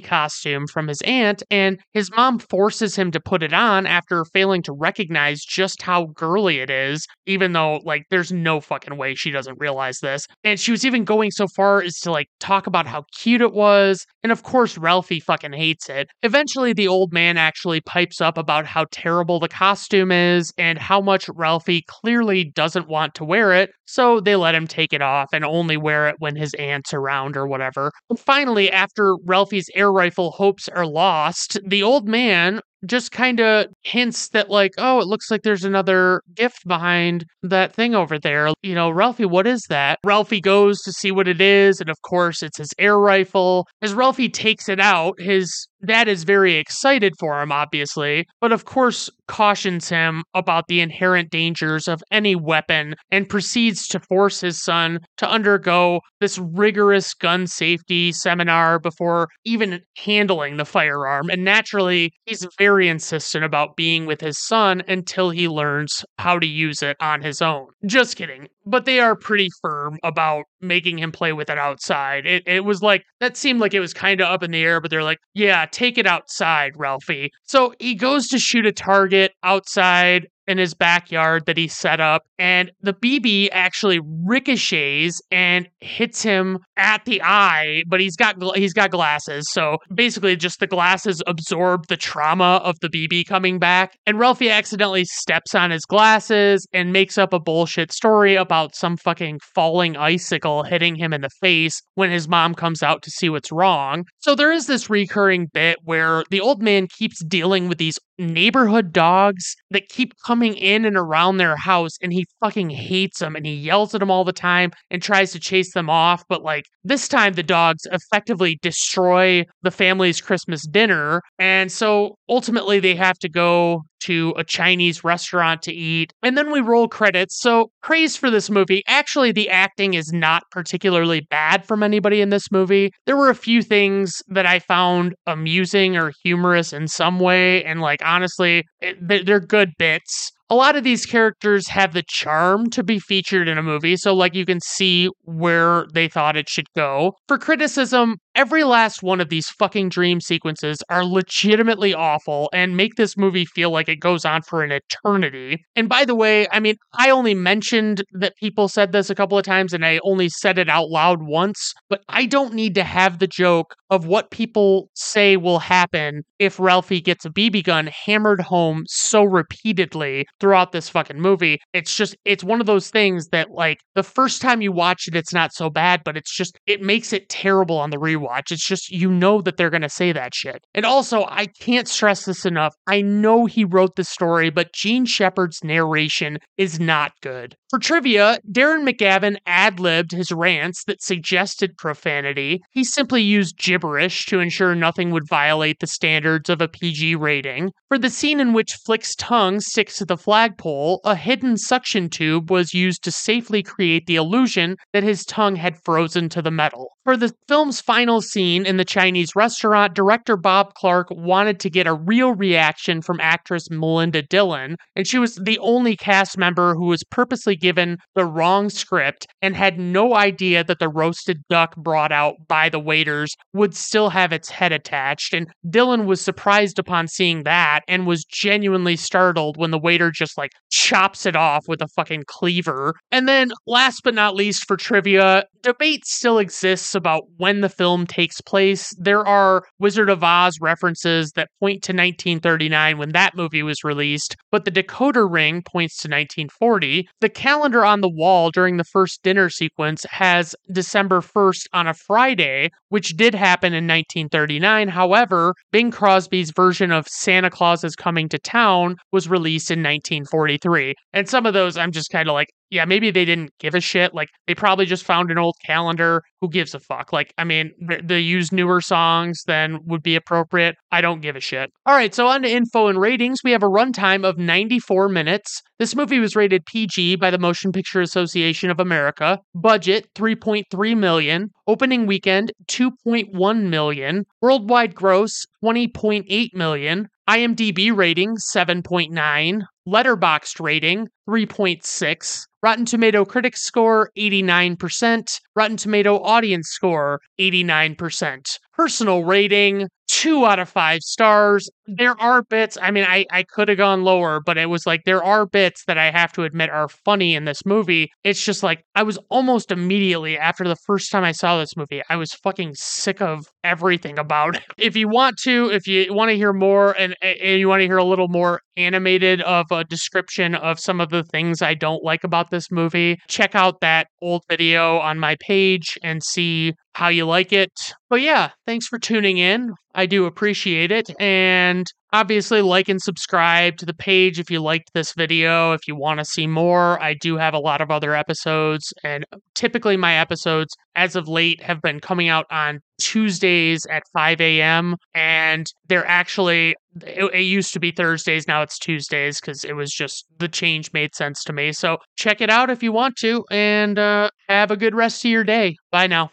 costume 0.00 0.66
from 0.66 0.88
his 0.88 1.00
aunt, 1.02 1.40
and 1.48 1.78
his 1.92 2.10
mom 2.16 2.40
forces 2.40 2.96
him 2.96 3.12
to 3.12 3.20
put 3.20 3.44
it 3.44 3.52
on 3.52 3.86
after 3.86 4.24
failing 4.24 4.60
to 4.60 4.72
recognize 4.72 5.44
just 5.44 5.82
how 5.82 6.06
girly 6.16 6.58
it 6.58 6.68
is, 6.68 7.06
even 7.24 7.52
though, 7.52 7.80
like, 7.84 8.02
there's 8.10 8.32
no 8.32 8.60
fucking 8.60 8.96
way 8.96 9.14
she 9.14 9.30
doesn't 9.30 9.60
realize 9.60 10.00
this. 10.00 10.26
And 10.42 10.58
she 10.58 10.72
was 10.72 10.84
even 10.84 11.04
going 11.04 11.30
so 11.30 11.46
far 11.46 11.80
as 11.80 12.00
to, 12.00 12.10
like, 12.10 12.26
talk 12.40 12.66
about 12.66 12.88
how 12.88 13.04
cute 13.16 13.40
it 13.40 13.52
was, 13.52 14.04
and 14.24 14.32
of 14.32 14.42
course, 14.42 14.76
Ralphie 14.76 15.20
fucking 15.20 15.52
hates 15.52 15.88
it. 15.88 16.08
Eventually, 16.24 16.72
the 16.72 16.88
old 16.88 17.12
man 17.12 17.36
actually 17.36 17.82
pipes 17.82 18.20
up 18.20 18.36
about 18.36 18.66
how 18.66 18.86
terrible 18.90 19.38
the 19.38 19.48
costume 19.48 20.10
is 20.10 20.52
and 20.58 20.76
how 20.76 21.00
much 21.00 21.28
Ralphie 21.36 21.84
clearly 21.86 22.50
doesn't 22.50 22.88
want 22.88 23.14
to 23.14 23.24
wear 23.24 23.52
it, 23.52 23.70
so 23.86 24.18
they 24.18 24.34
let 24.34 24.56
him 24.56 24.66
take 24.66 24.92
it 24.92 25.02
off 25.02 25.28
and 25.32 25.44
only 25.44 25.76
wear 25.76 26.08
it 26.08 26.16
when 26.18 26.34
his 26.34 26.52
aunt's 26.54 26.92
around 26.92 27.36
or 27.36 27.46
whatever. 27.46 27.92
And 28.10 28.18
finally, 28.18 28.72
after 28.72 29.03
Ralphie's 29.24 29.70
air 29.74 29.92
rifle 29.92 30.32
hopes 30.32 30.68
are 30.68 30.86
lost, 30.86 31.58
the 31.66 31.82
old 31.82 32.08
man 32.08 32.60
just 32.86 33.12
kind 33.12 33.40
of 33.40 33.66
hints 33.82 34.28
that 34.30 34.50
like 34.50 34.72
oh 34.78 35.00
it 35.00 35.06
looks 35.06 35.30
like 35.30 35.42
there's 35.42 35.64
another 35.64 36.22
gift 36.34 36.66
behind 36.66 37.24
that 37.42 37.74
thing 37.74 37.94
over 37.94 38.18
there. 38.18 38.50
You 38.62 38.74
know 38.74 38.90
ralphie 38.90 39.24
what 39.24 39.46
is 39.46 39.62
that? 39.68 39.98
Ralphie 40.04 40.40
goes 40.40 40.82
to 40.82 40.92
see 40.92 41.10
what 41.10 41.28
it 41.28 41.40
is 41.40 41.80
and 41.80 41.88
of 41.88 42.00
course 42.02 42.42
it's 42.42 42.58
his 42.58 42.72
air 42.78 42.98
rifle. 42.98 43.66
As 43.82 43.94
ralphie 43.94 44.28
takes 44.28 44.68
it 44.68 44.80
out 44.80 45.18
his 45.18 45.66
dad 45.84 46.08
is 46.08 46.24
very 46.24 46.54
excited 46.54 47.12
for 47.18 47.40
him 47.40 47.52
obviously 47.52 48.26
but 48.40 48.52
of 48.52 48.64
course 48.64 49.10
cautions 49.26 49.88
him 49.88 50.22
about 50.34 50.64
the 50.68 50.80
inherent 50.80 51.30
dangers 51.30 51.88
of 51.88 52.02
any 52.10 52.34
weapon 52.34 52.94
and 53.10 53.28
proceeds 53.28 53.86
to 53.86 54.00
force 54.00 54.40
his 54.40 54.62
son 54.62 54.98
to 55.16 55.28
undergo 55.28 56.00
this 56.20 56.38
rigorous 56.38 57.14
gun 57.14 57.46
safety 57.46 58.12
seminar 58.12 58.78
before 58.78 59.28
even 59.44 59.80
handling 59.96 60.56
the 60.56 60.64
firearm 60.64 61.30
and 61.30 61.44
naturally 61.44 62.12
he's 62.26 62.46
very 62.58 62.88
insistent 62.88 63.44
about 63.44 63.76
being 63.76 64.06
with 64.06 64.20
his 64.20 64.38
son 64.46 64.82
until 64.88 65.30
he 65.30 65.48
learns 65.48 66.04
how 66.18 66.38
to 66.38 66.46
use 66.46 66.82
it 66.82 66.96
on 67.00 67.22
his 67.22 67.42
own. 67.42 67.66
Just 67.86 68.16
kidding. 68.16 68.48
But 68.66 68.84
they 68.86 68.98
are 69.00 69.14
pretty 69.14 69.48
firm 69.60 69.98
about 70.02 70.44
making 70.60 70.98
him 70.98 71.12
play 71.12 71.32
with 71.32 71.50
it 71.50 71.58
outside. 71.58 72.26
It, 72.26 72.42
it 72.46 72.64
was 72.64 72.80
like, 72.80 73.04
that 73.20 73.36
seemed 73.36 73.60
like 73.60 73.74
it 73.74 73.80
was 73.80 73.92
kind 73.92 74.20
of 74.20 74.28
up 74.28 74.42
in 74.42 74.50
the 74.50 74.62
air, 74.62 74.80
but 74.80 74.90
they're 74.90 75.02
like, 75.02 75.18
yeah, 75.34 75.66
take 75.70 75.98
it 75.98 76.06
outside, 76.06 76.72
Ralphie. 76.76 77.30
So 77.44 77.74
he 77.78 77.94
goes 77.94 78.28
to 78.28 78.38
shoot 78.38 78.66
a 78.66 78.72
target 78.72 79.32
outside 79.42 80.28
in 80.46 80.58
his 80.58 80.74
backyard 80.74 81.44
that 81.46 81.56
he 81.56 81.68
set 81.68 82.00
up 82.00 82.22
and 82.38 82.70
the 82.80 82.94
bb 82.94 83.48
actually 83.52 84.00
ricochets 84.24 85.20
and 85.30 85.68
hits 85.80 86.22
him 86.22 86.58
at 86.76 87.04
the 87.04 87.22
eye 87.22 87.82
but 87.88 88.00
he's 88.00 88.16
got 88.16 88.36
he's 88.56 88.72
got 88.72 88.90
glasses 88.90 89.44
so 89.50 89.78
basically 89.94 90.36
just 90.36 90.60
the 90.60 90.66
glasses 90.66 91.22
absorb 91.26 91.86
the 91.88 91.96
trauma 91.96 92.60
of 92.64 92.76
the 92.80 92.88
bb 92.88 93.26
coming 93.26 93.58
back 93.58 93.96
and 94.06 94.18
ralphie 94.18 94.50
accidentally 94.50 95.04
steps 95.04 95.54
on 95.54 95.70
his 95.70 95.84
glasses 95.84 96.66
and 96.72 96.92
makes 96.92 97.18
up 97.18 97.32
a 97.32 97.40
bullshit 97.40 97.92
story 97.92 98.34
about 98.34 98.74
some 98.74 98.96
fucking 98.96 99.38
falling 99.54 99.96
icicle 99.96 100.62
hitting 100.62 100.96
him 100.96 101.12
in 101.12 101.20
the 101.20 101.30
face 101.40 101.82
when 101.94 102.10
his 102.10 102.28
mom 102.28 102.54
comes 102.54 102.82
out 102.82 103.02
to 103.02 103.10
see 103.10 103.28
what's 103.28 103.52
wrong. 103.52 104.04
So 104.18 104.34
there 104.34 104.52
is 104.52 104.66
this 104.66 104.90
recurring 104.90 105.48
bit 105.52 105.78
where 105.84 106.24
the 106.30 106.40
old 106.40 106.62
man 106.62 106.88
keeps 106.98 107.22
dealing 107.24 107.68
with 107.68 107.78
these 107.78 107.98
neighborhood 108.18 108.92
dogs 108.92 109.56
that 109.70 109.88
keep 109.88 110.12
coming 110.24 110.54
in 110.54 110.84
and 110.84 110.96
around 110.96 111.36
their 111.36 111.56
house 111.56 111.92
and 112.02 112.12
he 112.12 112.26
fucking 112.40 112.70
hates 112.70 113.18
them 113.18 113.34
and 113.34 113.46
he 113.46 113.54
yells 113.54 113.94
at 113.94 114.00
them 114.00 114.10
all 114.10 114.24
the 114.24 114.32
time 114.32 114.70
and 114.90 115.02
tries 115.02 115.32
to 115.32 115.40
chase 115.40 115.74
them 115.74 115.90
off 115.90 116.24
but 116.28 116.42
like 116.42 116.64
this 116.84 117.08
time 117.08 117.32
the 117.32 117.42
dogs 117.42 117.86
effectively 117.90 118.58
destroy 118.62 119.44
the 119.62 119.70
family's 119.70 120.20
christmas 120.20 120.66
dinner 120.66 121.20
and 121.38 121.72
so 121.72 122.16
ultimately 122.28 122.78
they 122.78 122.94
have 122.94 123.18
to 123.18 123.28
go 123.28 123.82
to 124.06 124.34
a 124.36 124.44
Chinese 124.44 125.04
restaurant 125.04 125.62
to 125.62 125.72
eat. 125.72 126.12
And 126.22 126.36
then 126.36 126.50
we 126.50 126.60
roll 126.60 126.88
credits. 126.88 127.40
So, 127.40 127.70
praise 127.82 128.16
for 128.16 128.30
this 128.30 128.50
movie. 128.50 128.82
Actually, 128.86 129.32
the 129.32 129.50
acting 129.50 129.94
is 129.94 130.12
not 130.12 130.42
particularly 130.50 131.22
bad 131.30 131.64
from 131.64 131.82
anybody 131.82 132.20
in 132.20 132.30
this 132.30 132.50
movie. 132.50 132.92
There 133.06 133.16
were 133.16 133.30
a 133.30 133.34
few 133.34 133.62
things 133.62 134.22
that 134.28 134.46
I 134.46 134.58
found 134.58 135.14
amusing 135.26 135.96
or 135.96 136.12
humorous 136.22 136.72
in 136.72 136.88
some 136.88 137.20
way. 137.20 137.64
And, 137.64 137.80
like, 137.80 138.00
honestly, 138.04 138.64
eh, 138.82 138.94
it, 139.10 139.26
they're 139.26 139.40
good 139.40 139.70
bits 139.78 140.32
a 140.50 140.54
lot 140.54 140.76
of 140.76 140.84
these 140.84 141.06
characters 141.06 141.68
have 141.68 141.94
the 141.94 142.04
charm 142.06 142.68
to 142.70 142.82
be 142.82 142.98
featured 142.98 143.48
in 143.48 143.58
a 143.58 143.62
movie, 143.62 143.96
so 143.96 144.14
like 144.14 144.34
you 144.34 144.44
can 144.44 144.60
see 144.60 145.08
where 145.22 145.86
they 145.94 146.06
thought 146.06 146.36
it 146.36 146.48
should 146.48 146.68
go. 146.76 147.14
For 147.28 147.38
criticism, 147.38 148.18
every 148.34 148.64
last 148.64 149.02
one 149.02 149.20
of 149.20 149.28
these 149.28 149.48
fucking 149.48 149.88
dream 149.88 150.20
sequences 150.20 150.78
are 150.88 151.04
legitimately 151.04 151.94
awful 151.94 152.50
and 152.52 152.76
make 152.76 152.94
this 152.96 153.16
movie 153.16 153.44
feel 153.44 153.70
like 153.70 153.88
it 153.88 154.00
goes 154.00 154.24
on 154.24 154.42
for 154.42 154.62
an 154.62 154.72
eternity. 154.72 155.64
And 155.76 155.88
by 155.88 156.04
the 156.04 156.14
way, 156.14 156.46
I 156.50 156.60
mean, 156.60 156.76
I 156.94 157.10
only 157.10 157.34
mentioned 157.34 158.02
that 158.12 158.36
people 158.36 158.68
said 158.68 158.92
this 158.92 159.10
a 159.10 159.14
couple 159.14 159.38
of 159.38 159.44
times 159.44 159.72
and 159.72 159.84
I 159.84 160.00
only 160.04 160.28
said 160.28 160.58
it 160.58 160.68
out 160.68 160.88
loud 160.90 161.22
once, 161.22 161.72
but 161.88 162.00
I 162.08 162.26
don't 162.26 162.54
need 162.54 162.74
to 162.74 162.84
have 162.84 163.18
the 163.18 163.26
joke 163.26 163.74
of 163.90 164.06
what 164.06 164.30
people 164.30 164.88
say 164.94 165.36
will 165.36 165.60
happen 165.60 166.22
if 166.38 166.58
Ralphie 166.58 167.00
gets 167.00 167.24
a 167.24 167.30
BB 167.30 167.64
gun 167.64 167.88
hammered 168.04 168.40
home 168.40 168.82
so 168.86 169.22
repeatedly 169.22 170.26
throughout 170.40 170.72
this 170.72 170.88
fucking 170.88 171.20
movie. 171.20 171.60
It's 171.72 171.94
just, 171.94 172.16
it's 172.24 172.42
one 172.42 172.60
of 172.60 172.66
those 172.66 172.90
things 172.90 173.28
that, 173.28 173.52
like, 173.52 173.78
the 173.94 174.02
first 174.02 174.42
time 174.42 174.60
you 174.60 174.72
watch 174.72 175.06
it, 175.06 175.14
it's 175.14 175.32
not 175.32 175.52
so 175.52 175.70
bad, 175.70 176.02
but 176.04 176.16
it's 176.16 176.34
just, 176.34 176.58
it 176.66 176.82
makes 176.82 177.12
it 177.12 177.28
terrible 177.28 177.78
on 177.78 177.90
the 177.90 177.96
rewatch. 177.96 178.23
It's 178.50 178.66
just, 178.66 178.90
you 178.90 179.10
know 179.10 179.40
that 179.42 179.56
they're 179.56 179.70
going 179.70 179.82
to 179.82 179.88
say 179.88 180.12
that 180.12 180.34
shit. 180.34 180.64
And 180.74 180.84
also, 180.84 181.24
I 181.28 181.46
can't 181.46 181.88
stress 181.88 182.24
this 182.24 182.44
enough. 182.44 182.74
I 182.86 183.02
know 183.02 183.46
he 183.46 183.64
wrote 183.64 183.96
the 183.96 184.04
story, 184.04 184.50
but 184.50 184.72
Jean 184.72 185.06
Shepherd's 185.06 185.62
narration 185.62 186.38
is 186.56 186.80
not 186.80 187.12
good. 187.20 187.56
For 187.70 187.78
trivia, 187.78 188.38
Darren 188.48 188.88
McGavin 188.88 189.36
ad 189.46 189.80
libbed 189.80 190.12
his 190.12 190.30
rants 190.30 190.84
that 190.84 191.02
suggested 191.02 191.76
profanity. 191.76 192.60
He 192.70 192.84
simply 192.84 193.22
used 193.22 193.58
gibberish 193.58 194.26
to 194.26 194.38
ensure 194.38 194.76
nothing 194.76 195.10
would 195.10 195.28
violate 195.28 195.80
the 195.80 195.88
standards 195.88 196.48
of 196.48 196.60
a 196.60 196.68
PG 196.68 197.16
rating. 197.16 197.72
For 197.88 197.98
the 197.98 198.10
scene 198.10 198.38
in 198.38 198.52
which 198.52 198.78
Flick's 198.86 199.16
tongue 199.16 199.58
sticks 199.60 199.98
to 199.98 200.04
the 200.04 200.16
flagpole, 200.16 201.00
a 201.04 201.16
hidden 201.16 201.56
suction 201.56 202.08
tube 202.08 202.50
was 202.50 202.74
used 202.74 203.02
to 203.04 203.10
safely 203.10 203.62
create 203.62 204.06
the 204.06 204.16
illusion 204.16 204.76
that 204.92 205.02
his 205.02 205.24
tongue 205.24 205.56
had 205.56 205.82
frozen 205.84 206.28
to 206.28 206.42
the 206.42 206.50
metal. 206.50 206.93
For 207.04 207.18
the 207.18 207.34
film's 207.48 207.82
final 207.82 208.22
scene 208.22 208.64
in 208.64 208.78
the 208.78 208.84
Chinese 208.84 209.36
restaurant, 209.36 209.92
director 209.92 210.38
Bob 210.38 210.72
Clark 210.72 211.08
wanted 211.10 211.60
to 211.60 211.68
get 211.68 211.86
a 211.86 211.92
real 211.92 212.32
reaction 212.32 213.02
from 213.02 213.20
actress 213.20 213.68
Melinda 213.70 214.22
Dillon, 214.22 214.76
and 214.96 215.06
she 215.06 215.18
was 215.18 215.34
the 215.34 215.58
only 215.58 215.98
cast 215.98 216.38
member 216.38 216.74
who 216.74 216.86
was 216.86 217.04
purposely 217.04 217.56
given 217.56 217.98
the 218.14 218.24
wrong 218.24 218.70
script 218.70 219.26
and 219.42 219.54
had 219.54 219.78
no 219.78 220.14
idea 220.14 220.64
that 220.64 220.78
the 220.78 220.88
roasted 220.88 221.42
duck 221.50 221.76
brought 221.76 222.10
out 222.10 222.36
by 222.48 222.70
the 222.70 222.80
waiters 222.80 223.36
would 223.52 223.74
still 223.74 224.08
have 224.08 224.32
its 224.32 224.48
head 224.48 224.72
attached. 224.72 225.34
And 225.34 225.46
Dillon 225.68 226.06
was 226.06 226.22
surprised 226.22 226.78
upon 226.78 227.08
seeing 227.08 227.42
that 227.42 227.80
and 227.86 228.06
was 228.06 228.24
genuinely 228.24 228.96
startled 228.96 229.58
when 229.58 229.72
the 229.72 229.78
waiter 229.78 230.10
just 230.10 230.38
like 230.38 230.52
chops 230.70 231.26
it 231.26 231.36
off 231.36 231.68
with 231.68 231.82
a 231.82 231.88
fucking 231.88 232.24
cleaver. 232.28 232.94
And 233.12 233.28
then, 233.28 233.52
last 233.66 234.00
but 234.04 234.14
not 234.14 234.34
least, 234.34 234.66
for 234.66 234.78
trivia, 234.78 235.44
debate 235.62 236.06
still 236.06 236.38
exists 236.38 236.93
about 236.94 237.24
when 237.36 237.60
the 237.60 237.68
film 237.68 238.06
takes 238.06 238.40
place. 238.40 238.92
There 238.98 239.26
are 239.26 239.64
Wizard 239.78 240.10
of 240.10 240.22
Oz 240.22 240.58
references 240.60 241.32
that 241.32 241.48
point 241.60 241.82
to 241.84 241.92
1939 241.92 242.98
when 242.98 243.12
that 243.12 243.36
movie 243.36 243.62
was 243.62 243.84
released, 243.84 244.36
but 244.50 244.64
the 244.64 244.70
decoder 244.70 245.30
ring 245.30 245.62
points 245.62 245.96
to 245.98 246.08
1940. 246.08 247.08
The 247.20 247.28
calendar 247.28 247.84
on 247.84 248.00
the 248.00 248.08
wall 248.08 248.50
during 248.50 248.76
the 248.76 248.84
first 248.84 249.22
dinner 249.22 249.50
sequence 249.50 250.04
has 250.10 250.54
December 250.72 251.20
1st 251.20 251.66
on 251.72 251.86
a 251.86 251.94
Friday, 251.94 252.70
which 252.88 253.16
did 253.16 253.34
happen 253.34 253.72
in 253.72 253.84
1939. 253.84 254.88
However, 254.88 255.54
Bing 255.72 255.90
Crosby's 255.90 256.52
version 256.54 256.92
of 256.92 257.08
Santa 257.08 257.50
Claus 257.50 257.84
is 257.84 257.96
Coming 257.96 258.28
to 258.28 258.38
Town 258.38 258.96
was 259.12 259.28
released 259.28 259.70
in 259.70 259.80
1943. 259.80 260.94
And 261.12 261.28
some 261.28 261.46
of 261.46 261.54
those 261.54 261.76
I'm 261.76 261.92
just 261.92 262.10
kind 262.10 262.28
of 262.28 262.34
like, 262.34 262.48
yeah, 262.74 262.84
maybe 262.84 263.12
they 263.12 263.24
didn't 263.24 263.52
give 263.60 263.76
a 263.76 263.80
shit. 263.80 264.14
Like 264.14 264.28
they 264.48 264.54
probably 264.54 264.84
just 264.84 265.04
found 265.04 265.30
an 265.30 265.38
old 265.38 265.54
calendar. 265.64 266.22
Who 266.40 266.48
gives 266.48 266.74
a 266.74 266.80
fuck? 266.80 267.12
Like, 267.12 267.32
I 267.38 267.44
mean, 267.44 267.70
they 268.02 268.18
use 268.18 268.50
newer 268.50 268.80
songs 268.80 269.44
than 269.46 269.78
would 269.86 270.02
be 270.02 270.16
appropriate. 270.16 270.74
I 270.90 271.00
don't 271.00 271.22
give 271.22 271.36
a 271.36 271.40
shit. 271.40 271.70
All 271.86 271.94
right, 271.94 272.12
so 272.12 272.26
on 272.26 272.42
to 272.42 272.50
info 272.50 272.88
and 272.88 273.00
ratings. 273.00 273.44
We 273.44 273.52
have 273.52 273.62
a 273.62 273.68
runtime 273.68 274.24
of 274.24 274.38
94 274.38 275.08
minutes. 275.08 275.62
This 275.80 275.96
movie 275.96 276.20
was 276.20 276.36
rated 276.36 276.66
PG 276.66 277.16
by 277.16 277.32
the 277.32 277.38
Motion 277.38 277.72
Picture 277.72 278.00
Association 278.00 278.70
of 278.70 278.78
America. 278.78 279.40
Budget 279.56 280.06
3.3 280.14 280.96
million. 280.96 281.50
Opening 281.66 282.06
weekend 282.06 282.52
2.1 282.68 283.62
million. 283.62 284.24
Worldwide 284.40 284.94
gross 284.94 285.44
20.8 285.64 286.54
million. 286.54 287.08
IMDb 287.28 287.94
rating 287.94 288.36
7.9. 288.54 289.62
Letterboxd 289.88 290.60
rating 290.60 291.08
3.6. 291.28 292.46
Rotten 292.62 292.84
Tomato 292.84 293.24
Critics 293.24 293.64
score 293.64 294.10
89%. 294.16 295.40
Rotten 295.56 295.76
Tomato 295.76 296.22
Audience 296.22 296.68
score 296.68 297.20
89%. 297.40 298.58
Personal 298.74 299.24
rating 299.24 299.88
two 300.06 300.44
out 300.46 300.58
of 300.58 300.68
five 300.68 301.00
stars. 301.00 301.68
There 301.86 302.18
are 302.20 302.42
bits, 302.42 302.78
I 302.80 302.90
mean, 302.90 303.04
I, 303.04 303.26
I 303.30 303.42
could 303.42 303.68
have 303.68 303.78
gone 303.78 304.04
lower, 304.04 304.40
but 304.40 304.56
it 304.56 304.66
was 304.66 304.86
like 304.86 305.02
there 305.04 305.22
are 305.22 305.46
bits 305.46 305.84
that 305.86 305.98
I 305.98 306.10
have 306.10 306.32
to 306.32 306.44
admit 306.44 306.70
are 306.70 306.88
funny 306.88 307.34
in 307.34 307.44
this 307.44 307.64
movie. 307.66 308.10
It's 308.22 308.42
just 308.44 308.62
like 308.62 308.84
I 308.94 309.02
was 309.02 309.18
almost 309.28 309.70
immediately 309.70 310.38
after 310.38 310.64
the 310.64 310.76
first 310.86 311.10
time 311.10 311.24
I 311.24 311.32
saw 311.32 311.58
this 311.58 311.76
movie, 311.76 312.02
I 312.08 312.16
was 312.16 312.32
fucking 312.32 312.74
sick 312.74 313.20
of 313.20 313.46
everything 313.62 314.18
about 314.18 314.56
it. 314.56 314.62
If 314.84 314.96
you 314.96 315.08
want 315.08 315.38
to, 315.44 315.70
if 315.70 315.86
you 315.86 316.12
want 316.12 316.30
to 316.30 316.36
hear 316.36 316.52
more 316.52 316.92
and, 316.98 317.16
and 317.22 317.58
you 317.58 317.68
want 317.68 317.80
to 317.80 317.86
hear 317.86 317.96
a 317.96 318.04
little 318.04 318.28
more 318.28 318.60
animated 318.76 319.40
of 319.42 319.66
a 319.70 319.84
description 319.84 320.54
of 320.54 320.78
some 320.78 321.00
of 321.00 321.08
the 321.10 321.22
things 321.22 321.62
I 321.62 321.74
don't 321.74 322.04
like 322.04 322.22
about 322.22 322.50
this 322.50 322.70
movie, 322.70 323.18
check 323.28 323.54
out 323.54 323.80
that 323.80 324.08
old 324.20 324.42
video 324.48 324.98
on 324.98 325.18
my 325.18 325.36
page 325.40 325.96
and 326.02 326.22
see 326.22 326.74
how 326.94 327.08
you 327.08 327.24
like 327.24 327.52
it. 327.52 327.72
But 328.10 328.20
yeah, 328.20 328.50
thanks 328.66 328.86
for 328.86 328.98
tuning 328.98 329.38
in. 329.38 329.72
I 329.94 330.06
do 330.06 330.26
appreciate 330.26 330.90
it. 330.90 331.10
And 331.20 331.86
obviously, 332.12 332.62
like 332.62 332.88
and 332.88 333.00
subscribe 333.00 333.76
to 333.78 333.86
the 333.86 333.94
page 333.94 334.38
if 334.38 334.50
you 334.50 334.60
liked 334.60 334.92
this 334.92 335.12
video. 335.16 335.72
If 335.72 335.86
you 335.86 335.96
want 335.96 336.18
to 336.18 336.24
see 336.24 336.46
more, 336.46 337.00
I 337.02 337.14
do 337.14 337.36
have 337.36 337.54
a 337.54 337.58
lot 337.58 337.80
of 337.80 337.90
other 337.90 338.14
episodes. 338.14 338.92
And 339.04 339.24
typically, 339.54 339.96
my 339.96 340.14
episodes, 340.16 340.74
as 340.96 341.16
of 341.16 341.28
late, 341.28 341.62
have 341.62 341.80
been 341.80 342.00
coming 342.00 342.28
out 342.28 342.46
on 342.50 342.80
Tuesdays 343.00 343.86
at 343.86 344.02
5 344.12 344.40
a.m. 344.40 344.96
And 345.14 345.66
they're 345.88 346.06
actually, 346.06 346.74
it, 347.02 347.32
it 347.32 347.42
used 347.42 347.72
to 347.74 347.80
be 347.80 347.92
Thursdays. 347.92 348.48
Now 348.48 348.62
it's 348.62 348.78
Tuesdays 348.78 349.40
because 349.40 349.64
it 349.64 349.74
was 349.74 349.92
just 349.92 350.26
the 350.38 350.48
change 350.48 350.92
made 350.92 351.14
sense 351.14 351.44
to 351.44 351.52
me. 351.52 351.72
So 351.72 351.98
check 352.16 352.40
it 352.40 352.50
out 352.50 352.70
if 352.70 352.82
you 352.82 352.92
want 352.92 353.16
to. 353.16 353.44
And 353.50 353.98
uh, 353.98 354.30
have 354.48 354.70
a 354.70 354.76
good 354.76 354.94
rest 354.94 355.24
of 355.24 355.30
your 355.30 355.44
day. 355.44 355.76
Bye 355.90 356.06
now. 356.06 356.30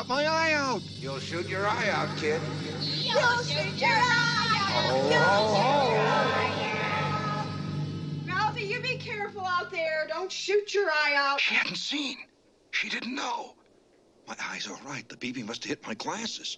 Shot 0.00 0.08
my 0.08 0.24
eye 0.24 0.52
out. 0.54 0.80
You'll 0.98 1.18
shoot 1.18 1.48
your 1.48 1.66
eye 1.66 1.90
out, 1.90 2.08
kid. 2.16 2.40
You'll 2.80 3.42
shoot 3.42 3.80
your 3.80 3.90
eye 3.90 4.46
out. 4.72 5.12
Oh! 5.12 5.94
Ralphie, 8.26 8.64
you 8.64 8.80
be 8.80 8.96
careful 8.96 9.44
out 9.44 9.70
there. 9.70 10.06
Don't 10.08 10.32
shoot 10.32 10.72
your 10.72 10.88
eye 10.90 11.14
out. 11.16 11.40
She 11.40 11.54
hadn't 11.54 11.76
seen. 11.76 12.16
She 12.70 12.88
didn't 12.88 13.14
know. 13.14 13.54
My 14.26 14.36
eye's 14.50 14.68
all 14.68 14.80
right. 14.86 15.06
The 15.08 15.16
BB 15.16 15.44
must 15.44 15.64
have 15.64 15.70
hit 15.70 15.86
my 15.86 15.94
glasses. 15.94 16.56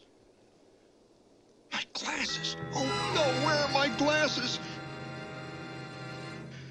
My 1.73 1.83
glasses. 1.95 2.57
Oh 2.75 2.85
no, 3.15 3.23
where 3.47 3.57
are 3.57 3.73
my 3.73 3.89
glasses? 3.97 4.61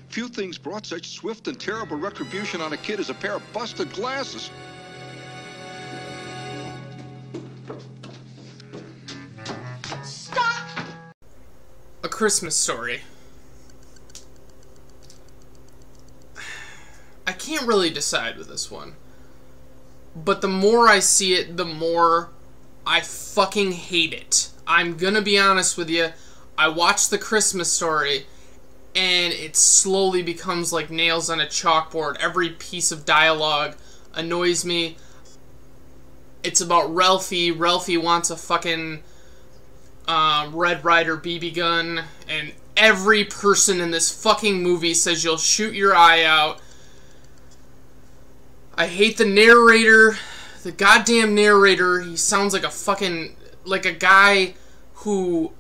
Few 0.09 0.27
things 0.27 0.57
brought 0.57 0.85
such 0.85 1.09
swift 1.09 1.47
and 1.47 1.59
terrible 1.59 1.97
retribution 1.97 2.61
on 2.61 2.71
a 2.73 2.77
kid 2.77 2.99
as 2.99 3.09
a 3.09 3.13
pair 3.13 3.33
of 3.33 3.53
busted 3.53 3.91
glasses. 3.93 4.51
Christmas 12.21 12.55
Story. 12.55 13.01
I 17.25 17.31
can't 17.31 17.65
really 17.65 17.89
decide 17.89 18.37
with 18.37 18.47
this 18.47 18.69
one. 18.69 18.93
But 20.15 20.41
the 20.41 20.47
more 20.47 20.87
I 20.87 20.99
see 20.99 21.33
it, 21.33 21.57
the 21.57 21.65
more 21.65 22.29
I 22.85 23.01
fucking 23.01 23.71
hate 23.71 24.13
it. 24.13 24.51
I'm 24.67 24.97
gonna 24.97 25.23
be 25.23 25.39
honest 25.39 25.79
with 25.79 25.89
you. 25.89 26.09
I 26.59 26.67
watched 26.67 27.09
The 27.09 27.17
Christmas 27.17 27.71
Story, 27.71 28.27
and 28.93 29.33
it 29.33 29.55
slowly 29.55 30.21
becomes 30.21 30.71
like 30.71 30.91
nails 30.91 31.27
on 31.27 31.41
a 31.41 31.47
chalkboard. 31.47 32.17
Every 32.17 32.49
piece 32.49 32.91
of 32.91 33.03
dialogue 33.03 33.77
annoys 34.13 34.63
me. 34.63 34.95
It's 36.43 36.61
about 36.61 36.93
Ralphie. 36.93 37.49
Ralphie 37.49 37.97
wants 37.97 38.29
a 38.29 38.37
fucking 38.37 39.01
uh, 40.07 40.49
Red 40.53 40.83
Ryder 40.83 41.17
BB 41.17 41.55
gun, 41.55 42.03
and 42.27 42.53
every 42.75 43.23
person 43.25 43.79
in 43.79 43.91
this 43.91 44.11
fucking 44.11 44.61
movie 44.61 44.93
says 44.93 45.23
you'll 45.23 45.37
shoot 45.37 45.73
your 45.73 45.95
eye 45.95 46.23
out. 46.23 46.59
I 48.75 48.87
hate 48.87 49.17
the 49.17 49.25
narrator. 49.25 50.17
The 50.63 50.71
goddamn 50.71 51.35
narrator. 51.35 52.01
He 52.01 52.15
sounds 52.17 52.53
like 52.53 52.63
a 52.63 52.69
fucking. 52.69 53.35
like 53.65 53.85
a 53.85 53.91
guy 53.91 54.55
who 54.95 55.51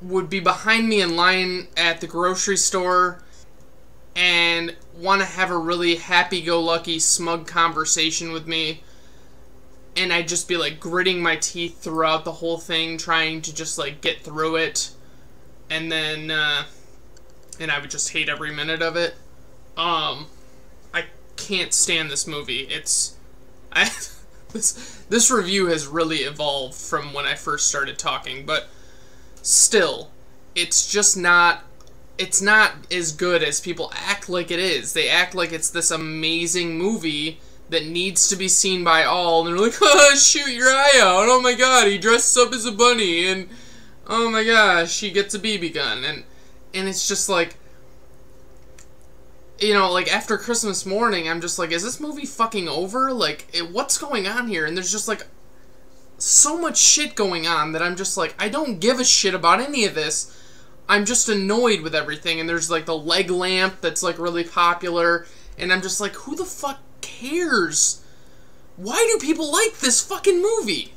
would 0.00 0.28
be 0.28 0.40
behind 0.40 0.88
me 0.88 1.00
in 1.00 1.16
line 1.16 1.68
at 1.76 2.00
the 2.00 2.06
grocery 2.06 2.56
store 2.56 3.22
and 4.16 4.76
want 4.96 5.20
to 5.20 5.26
have 5.26 5.50
a 5.50 5.56
really 5.56 5.96
happy-go-lucky, 5.96 6.98
smug 6.98 7.46
conversation 7.46 8.32
with 8.32 8.46
me. 8.46 8.82
And 9.96 10.12
I'd 10.12 10.28
just 10.28 10.48
be 10.48 10.56
like 10.56 10.80
gritting 10.80 11.22
my 11.22 11.36
teeth 11.36 11.82
throughout 11.82 12.24
the 12.24 12.32
whole 12.32 12.58
thing, 12.58 12.96
trying 12.96 13.42
to 13.42 13.54
just 13.54 13.78
like 13.78 14.00
get 14.00 14.22
through 14.22 14.56
it. 14.56 14.90
And 15.68 15.92
then, 15.92 16.30
uh, 16.30 16.64
and 17.60 17.70
I 17.70 17.78
would 17.78 17.90
just 17.90 18.10
hate 18.10 18.28
every 18.28 18.52
minute 18.52 18.82
of 18.82 18.96
it. 18.96 19.14
Um, 19.76 20.26
I 20.92 21.04
can't 21.36 21.72
stand 21.72 22.10
this 22.10 22.26
movie. 22.26 22.60
It's, 22.60 23.16
I, 23.72 23.90
this, 24.52 25.04
this 25.08 25.30
review 25.30 25.66
has 25.66 25.86
really 25.86 26.18
evolved 26.18 26.74
from 26.74 27.12
when 27.12 27.26
I 27.26 27.34
first 27.34 27.68
started 27.68 27.98
talking, 27.98 28.46
but 28.46 28.68
still, 29.42 30.10
it's 30.54 30.90
just 30.90 31.16
not 31.16 31.64
it's 32.18 32.42
not 32.42 32.72
as 32.90 33.12
good 33.12 33.42
as 33.42 33.60
people 33.60 33.90
act 33.94 34.28
like 34.28 34.50
it 34.50 34.58
is. 34.58 34.92
They 34.92 35.08
act 35.08 35.34
like 35.34 35.52
it's 35.52 35.70
this 35.70 35.90
amazing 35.90 36.78
movie 36.78 37.40
that 37.72 37.86
needs 37.86 38.28
to 38.28 38.36
be 38.36 38.48
seen 38.48 38.84
by 38.84 39.02
all, 39.02 39.46
and 39.46 39.48
they're 39.48 39.64
like, 39.64 39.78
oh, 39.82 40.14
shoot 40.14 40.48
your 40.48 40.68
eye 40.68 41.00
out. 41.00 41.28
Oh 41.28 41.40
my 41.42 41.54
god, 41.54 41.88
he 41.88 41.98
dresses 41.98 42.36
up 42.36 42.52
as 42.52 42.64
a 42.64 42.72
bunny, 42.72 43.26
and 43.26 43.48
oh 44.06 44.30
my 44.30 44.44
gosh, 44.44 45.00
he 45.00 45.10
gets 45.10 45.34
a 45.34 45.38
BB 45.38 45.74
gun. 45.74 46.04
And, 46.04 46.24
and 46.72 46.88
it's 46.88 47.08
just 47.08 47.28
like, 47.28 47.56
you 49.58 49.72
know, 49.72 49.90
like 49.90 50.12
after 50.12 50.36
Christmas 50.38 50.84
morning, 50.84 51.28
I'm 51.28 51.40
just 51.40 51.58
like, 51.58 51.72
is 51.72 51.82
this 51.82 52.00
movie 52.00 52.26
fucking 52.26 52.68
over? 52.68 53.12
Like, 53.12 53.46
it, 53.52 53.70
what's 53.70 53.98
going 53.98 54.26
on 54.26 54.48
here? 54.48 54.66
And 54.66 54.76
there's 54.76 54.92
just 54.92 55.08
like 55.08 55.26
so 56.18 56.58
much 56.58 56.78
shit 56.78 57.14
going 57.14 57.46
on 57.46 57.72
that 57.72 57.82
I'm 57.82 57.96
just 57.96 58.16
like, 58.16 58.34
I 58.38 58.48
don't 58.48 58.80
give 58.80 59.00
a 59.00 59.04
shit 59.04 59.34
about 59.34 59.60
any 59.60 59.84
of 59.84 59.94
this. 59.94 60.38
I'm 60.88 61.04
just 61.04 61.28
annoyed 61.28 61.80
with 61.80 61.94
everything. 61.94 62.40
And 62.40 62.48
there's 62.48 62.70
like 62.70 62.86
the 62.86 62.96
leg 62.96 63.30
lamp 63.30 63.80
that's 63.80 64.02
like 64.02 64.18
really 64.18 64.44
popular. 64.44 65.26
And 65.56 65.72
I'm 65.72 65.82
just 65.82 66.00
like, 66.00 66.14
who 66.14 66.34
the 66.34 66.44
fuck 66.44 66.80
cares? 67.22 68.02
Why 68.76 69.08
do 69.12 69.24
people 69.24 69.50
like 69.50 69.78
this 69.78 70.00
fucking 70.00 70.42
movie? 70.42 70.92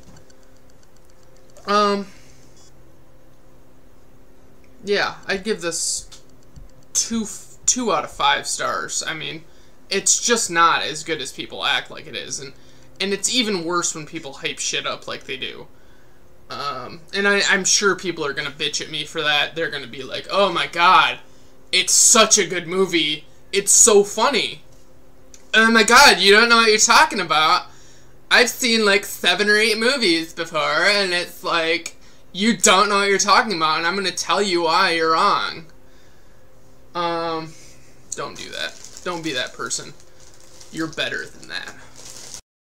Um. 1.66 2.06
Yeah, 4.84 5.16
I'd 5.26 5.44
give 5.44 5.60
this 5.60 6.08
two 6.92 7.26
two 7.66 7.92
out 7.92 8.04
of 8.04 8.10
five 8.10 8.46
stars. 8.46 9.02
I 9.06 9.14
mean, 9.14 9.44
it's 9.90 10.24
just 10.24 10.50
not 10.50 10.82
as 10.82 11.04
good 11.04 11.20
as 11.20 11.32
people 11.32 11.64
act 11.64 11.90
like 11.90 12.06
it 12.06 12.16
is, 12.16 12.40
and 12.40 12.52
and 13.00 13.12
it's 13.12 13.32
even 13.32 13.64
worse 13.64 13.94
when 13.94 14.06
people 14.06 14.34
hype 14.34 14.58
shit 14.58 14.86
up 14.86 15.06
like 15.06 15.24
they 15.24 15.36
do. 15.36 15.66
Um, 16.48 17.00
and 17.12 17.26
I, 17.26 17.42
I'm 17.48 17.64
sure 17.64 17.96
people 17.96 18.24
are 18.24 18.32
gonna 18.32 18.50
bitch 18.50 18.80
at 18.80 18.90
me 18.90 19.04
for 19.04 19.20
that. 19.22 19.54
They're 19.54 19.70
gonna 19.70 19.86
be 19.86 20.02
like, 20.02 20.26
"Oh 20.30 20.52
my 20.52 20.66
god, 20.66 21.18
it's 21.72 21.92
such 21.92 22.38
a 22.38 22.46
good 22.46 22.66
movie. 22.66 23.26
It's 23.52 23.72
so 23.72 24.04
funny." 24.04 24.62
Oh 25.58 25.70
my 25.70 25.84
god, 25.84 26.20
you 26.20 26.32
don't 26.32 26.50
know 26.50 26.56
what 26.56 26.68
you're 26.68 26.76
talking 26.76 27.18
about. 27.18 27.62
I've 28.30 28.50
seen 28.50 28.84
like 28.84 29.06
seven 29.06 29.48
or 29.48 29.56
eight 29.56 29.78
movies 29.78 30.34
before, 30.34 30.84
and 30.84 31.14
it's 31.14 31.42
like 31.42 31.96
you 32.30 32.58
don't 32.58 32.90
know 32.90 32.96
what 32.96 33.08
you're 33.08 33.16
talking 33.16 33.54
about, 33.54 33.78
and 33.78 33.86
I'm 33.86 33.96
gonna 33.96 34.10
tell 34.10 34.42
you 34.42 34.64
why 34.64 34.90
you're 34.90 35.12
wrong. 35.12 35.64
Um, 36.94 37.54
don't 38.10 38.36
do 38.36 38.50
that. 38.50 38.78
Don't 39.02 39.24
be 39.24 39.32
that 39.32 39.54
person. 39.54 39.94
You're 40.72 40.88
better 40.88 41.24
than 41.24 41.48
that. 41.48 41.74